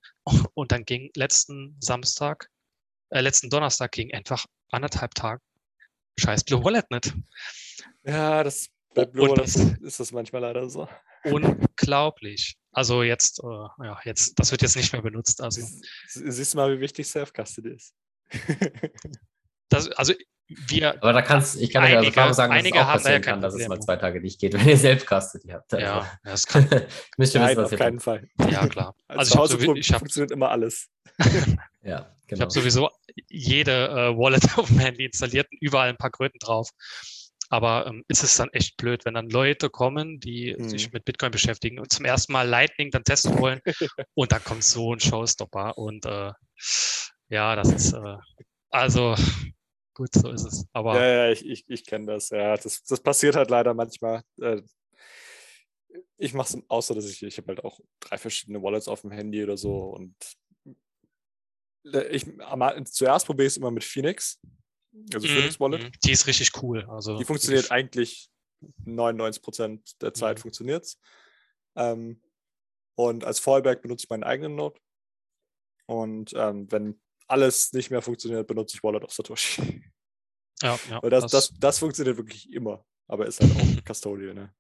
[0.54, 2.48] Und dann ging letzten Samstag,
[3.10, 5.42] äh, letzten Donnerstag ging einfach anderthalb Tage
[6.20, 7.14] scheiß Blue Wallet nicht.
[8.04, 10.88] Ja, das bei Blue Wallet das- ist das manchmal leider so.
[11.24, 12.56] Unglaublich.
[12.72, 15.42] Also jetzt, äh, ja, jetzt, das wird jetzt nicht mehr benutzt.
[15.42, 17.94] Also Sie- sie- Siehst du mal, wie wichtig Self-Custody ist.
[19.70, 20.14] das, also
[20.48, 22.88] wir, Aber da kannst ich kann euch aus Einige- Erfahrung sagen, dass einige es auch
[22.88, 25.74] ja passieren kann, dass es mal zwei Tage nicht geht, wenn ihr selbst Custody habt.
[25.74, 26.70] Also, ja, das kann,
[27.18, 28.00] müsst ihr Nein, wissen, was auf keinen.
[28.00, 28.28] Fall.
[28.50, 28.96] ja klar.
[29.08, 30.88] Also, Also ich habe ich hab, funktioniert immer alles.
[31.84, 32.44] Ja, ich genau.
[32.44, 32.90] hab sowieso
[33.30, 36.70] jede äh, Wallet auf dem Handy installiert und überall ein paar Kröten drauf.
[37.50, 40.70] Aber ähm, ist es dann echt blöd, wenn dann Leute kommen, die Mhm.
[40.70, 43.62] sich mit Bitcoin beschäftigen und zum ersten Mal Lightning dann testen wollen
[44.16, 46.32] und dann kommt so ein Showstopper und äh,
[47.30, 48.16] ja, das ist äh,
[48.70, 49.16] also
[49.98, 50.66] gut, so ist es.
[50.74, 52.30] Aber Ja, ja, ich, ich, ich kenne das.
[52.30, 54.22] Ja, das, das passiert halt leider manchmal.
[54.40, 54.62] Äh,
[56.18, 59.12] Ich mache es außer, dass ich, ich habe halt auch drei verschiedene Wallets auf dem
[59.12, 60.16] Handy oder so und
[61.92, 62.26] äh, ich
[62.92, 64.40] zuerst probiere ich es immer mit Phoenix,
[65.14, 65.84] also Mhm, Phoenix Wallet.
[65.84, 65.92] mhm.
[66.04, 66.86] Die ist richtig cool.
[66.90, 68.30] Also Die funktioniert eigentlich
[68.86, 70.42] 99% der Zeit Mhm.
[70.42, 71.00] funktioniert's.
[71.76, 72.22] Ähm,
[72.96, 74.80] und als Fallback benutze ich meinen eigenen Node.
[75.86, 79.84] Und ähm, wenn alles nicht mehr funktioniert, benutze ich Wallet of Satoshi.
[80.62, 82.84] Ja, ja, Weil das, das, das funktioniert wirklich immer.
[83.08, 84.54] Aber ist halt auch Custodial, ne?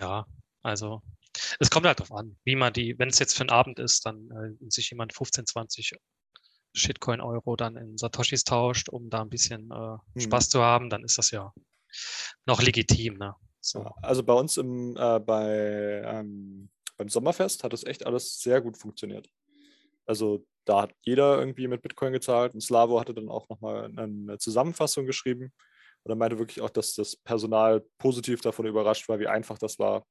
[0.00, 0.26] Ja,
[0.62, 1.02] also
[1.60, 4.06] es kommt halt drauf an, wie man die, wenn es jetzt für einen Abend ist,
[4.06, 5.92] dann äh, sich jemand 15, 20
[6.74, 10.20] Shitcoin-Euro dann in Satoshis tauscht, um da ein bisschen äh, Mhm.
[10.22, 11.52] Spaß zu haben, dann ist das ja
[12.44, 13.16] noch legitim.
[13.18, 13.34] Ne?
[13.60, 13.80] So.
[13.80, 18.60] Ja, Also bei uns im, äh, bei, ähm, beim Sommerfest hat das echt alles sehr
[18.60, 19.28] gut funktioniert.
[20.06, 24.38] Also da hat jeder irgendwie mit Bitcoin gezahlt und Slavo hatte dann auch nochmal eine
[24.38, 25.52] Zusammenfassung geschrieben
[26.02, 29.78] und er meinte wirklich auch, dass das Personal positiv davon überrascht war, wie einfach das
[29.78, 30.04] war,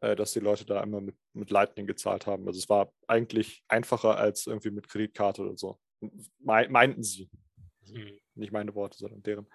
[0.00, 2.46] äh, dass die Leute da immer mit, mit Lightning gezahlt haben.
[2.46, 5.78] Also es war eigentlich einfacher als irgendwie mit Kreditkarte oder so.
[6.40, 7.30] Mei- Meinten sie.
[7.86, 8.18] Mhm.
[8.34, 9.46] Nicht meine Worte, sondern deren.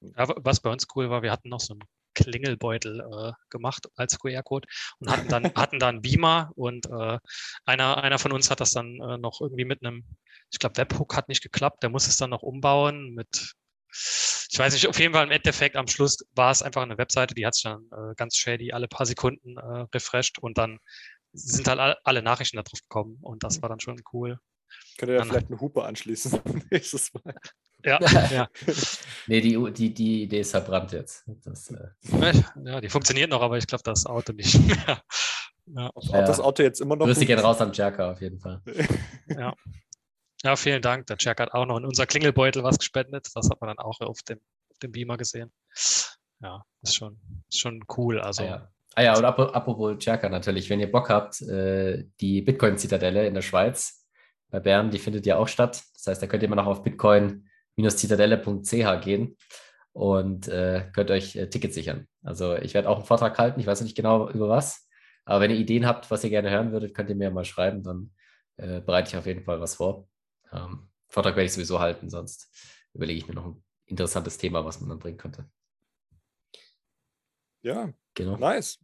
[0.00, 1.82] Ja, wa- was bei uns cool war, wir hatten noch so einen
[2.30, 4.68] Klingelbeutel äh, gemacht als QR-Code
[4.98, 7.18] und hatten dann, hatten dann Beamer und äh,
[7.64, 10.04] einer, einer von uns hat das dann äh, noch irgendwie mit einem,
[10.50, 13.54] ich glaube, Webhook hat nicht geklappt, der muss es dann noch umbauen mit
[14.50, 17.34] ich weiß nicht, auf jeden Fall im Endeffekt am Schluss war es einfach eine Webseite,
[17.34, 20.78] die hat sich dann äh, ganz shady alle paar Sekunden äh, refreshed und dann
[21.32, 24.38] sind halt alle, alle Nachrichten da drauf gekommen und das war dann schon cool.
[24.98, 27.34] Könnt ihr da Dann- vielleicht eine Hupe anschließen nächstes Mal?
[27.86, 27.98] Ja,
[28.30, 28.48] ja.
[29.28, 31.24] Nee, die, die, die Idee ist verbrannt jetzt.
[31.44, 32.32] Das, äh,
[32.64, 35.02] ja, die funktioniert noch, aber ich glaube, das Auto nicht mehr.
[35.66, 36.22] Ja, Ob Ja.
[36.22, 37.06] das Auto jetzt immer noch.
[37.06, 38.60] Grüße gehen raus am Jerker auf jeden Fall.
[39.28, 39.54] ja.
[40.42, 41.06] ja, vielen Dank.
[41.06, 43.28] Der Jack hat auch noch in unser Klingelbeutel was gespendet.
[43.34, 44.38] Das hat man dann auch auf dem,
[44.70, 45.52] auf dem Beamer gesehen.
[46.40, 47.18] Ja, ist schon,
[47.48, 48.20] ist schon cool.
[48.20, 48.68] Also, Ah ja.
[48.98, 53.34] Ah ja, und ap- apropos Jerker natürlich, wenn ihr Bock habt, äh, die Bitcoin-Zitadelle in
[53.34, 54.06] der Schweiz
[54.48, 55.82] bei Bern, die findet ja auch statt.
[55.94, 56.82] Das heißt, da könnt ihr immer noch auf
[57.76, 59.36] bitcoin-zitadelle.ch gehen
[59.92, 62.06] und äh, könnt euch äh, Tickets sichern.
[62.22, 64.88] Also ich werde auch einen Vortrag halten, ich weiß noch nicht genau über was,
[65.24, 67.82] aber wenn ihr Ideen habt, was ihr gerne hören würdet, könnt ihr mir mal schreiben,
[67.82, 68.12] dann
[68.56, 70.08] äh, bereite ich auf jeden Fall was vor.
[70.52, 72.50] Ähm, Vortrag werde ich sowieso halten, sonst
[72.92, 75.48] überlege ich mir noch ein interessantes Thema, was man dann bringen könnte.
[77.62, 78.36] Ja, Genau.
[78.36, 78.78] nice.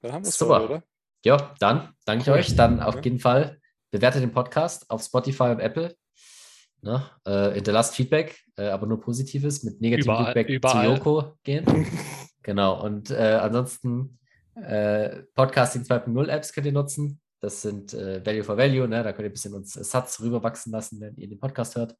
[0.00, 0.64] Dann haben wir es Super.
[0.64, 0.82] oder?
[1.24, 2.56] Ja, dann danke ich euch.
[2.56, 5.96] Dann auf jeden Fall bewertet den Podcast auf Spotify und Apple.
[6.84, 7.02] Ne?
[7.24, 9.62] Äh, hinterlasst Feedback, äh, aber nur Positives.
[9.64, 10.86] Mit negativem Überall- Feedback überall.
[10.86, 11.64] zu Joko gehen.
[12.42, 12.84] genau.
[12.84, 14.18] Und äh, ansonsten
[14.54, 17.20] äh, Podcasting 2.0 Apps könnt ihr nutzen.
[17.40, 18.86] Das sind äh, Value for Value.
[18.86, 19.02] Ne?
[19.02, 21.96] Da könnt ihr ein bisschen uns Satz rüberwachsen lassen, wenn ihr den Podcast hört.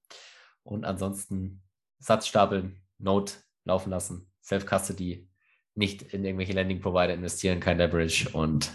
[0.63, 1.63] Und ansonsten
[1.99, 5.29] Satz stapeln, Note laufen lassen, Self-Custody,
[5.75, 8.71] nicht in irgendwelche Landing-Provider investieren, kein Leverage und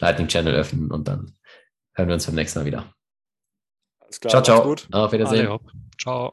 [0.00, 1.32] Lightning-Channel öffnen und dann
[1.94, 2.94] hören wir uns beim nächsten Mal wieder.
[4.08, 4.62] Alles klar, ciao, ciao.
[4.62, 4.88] gut.
[4.90, 5.48] Auf Wiedersehen.
[5.48, 5.60] alle.
[5.98, 6.32] Ciao.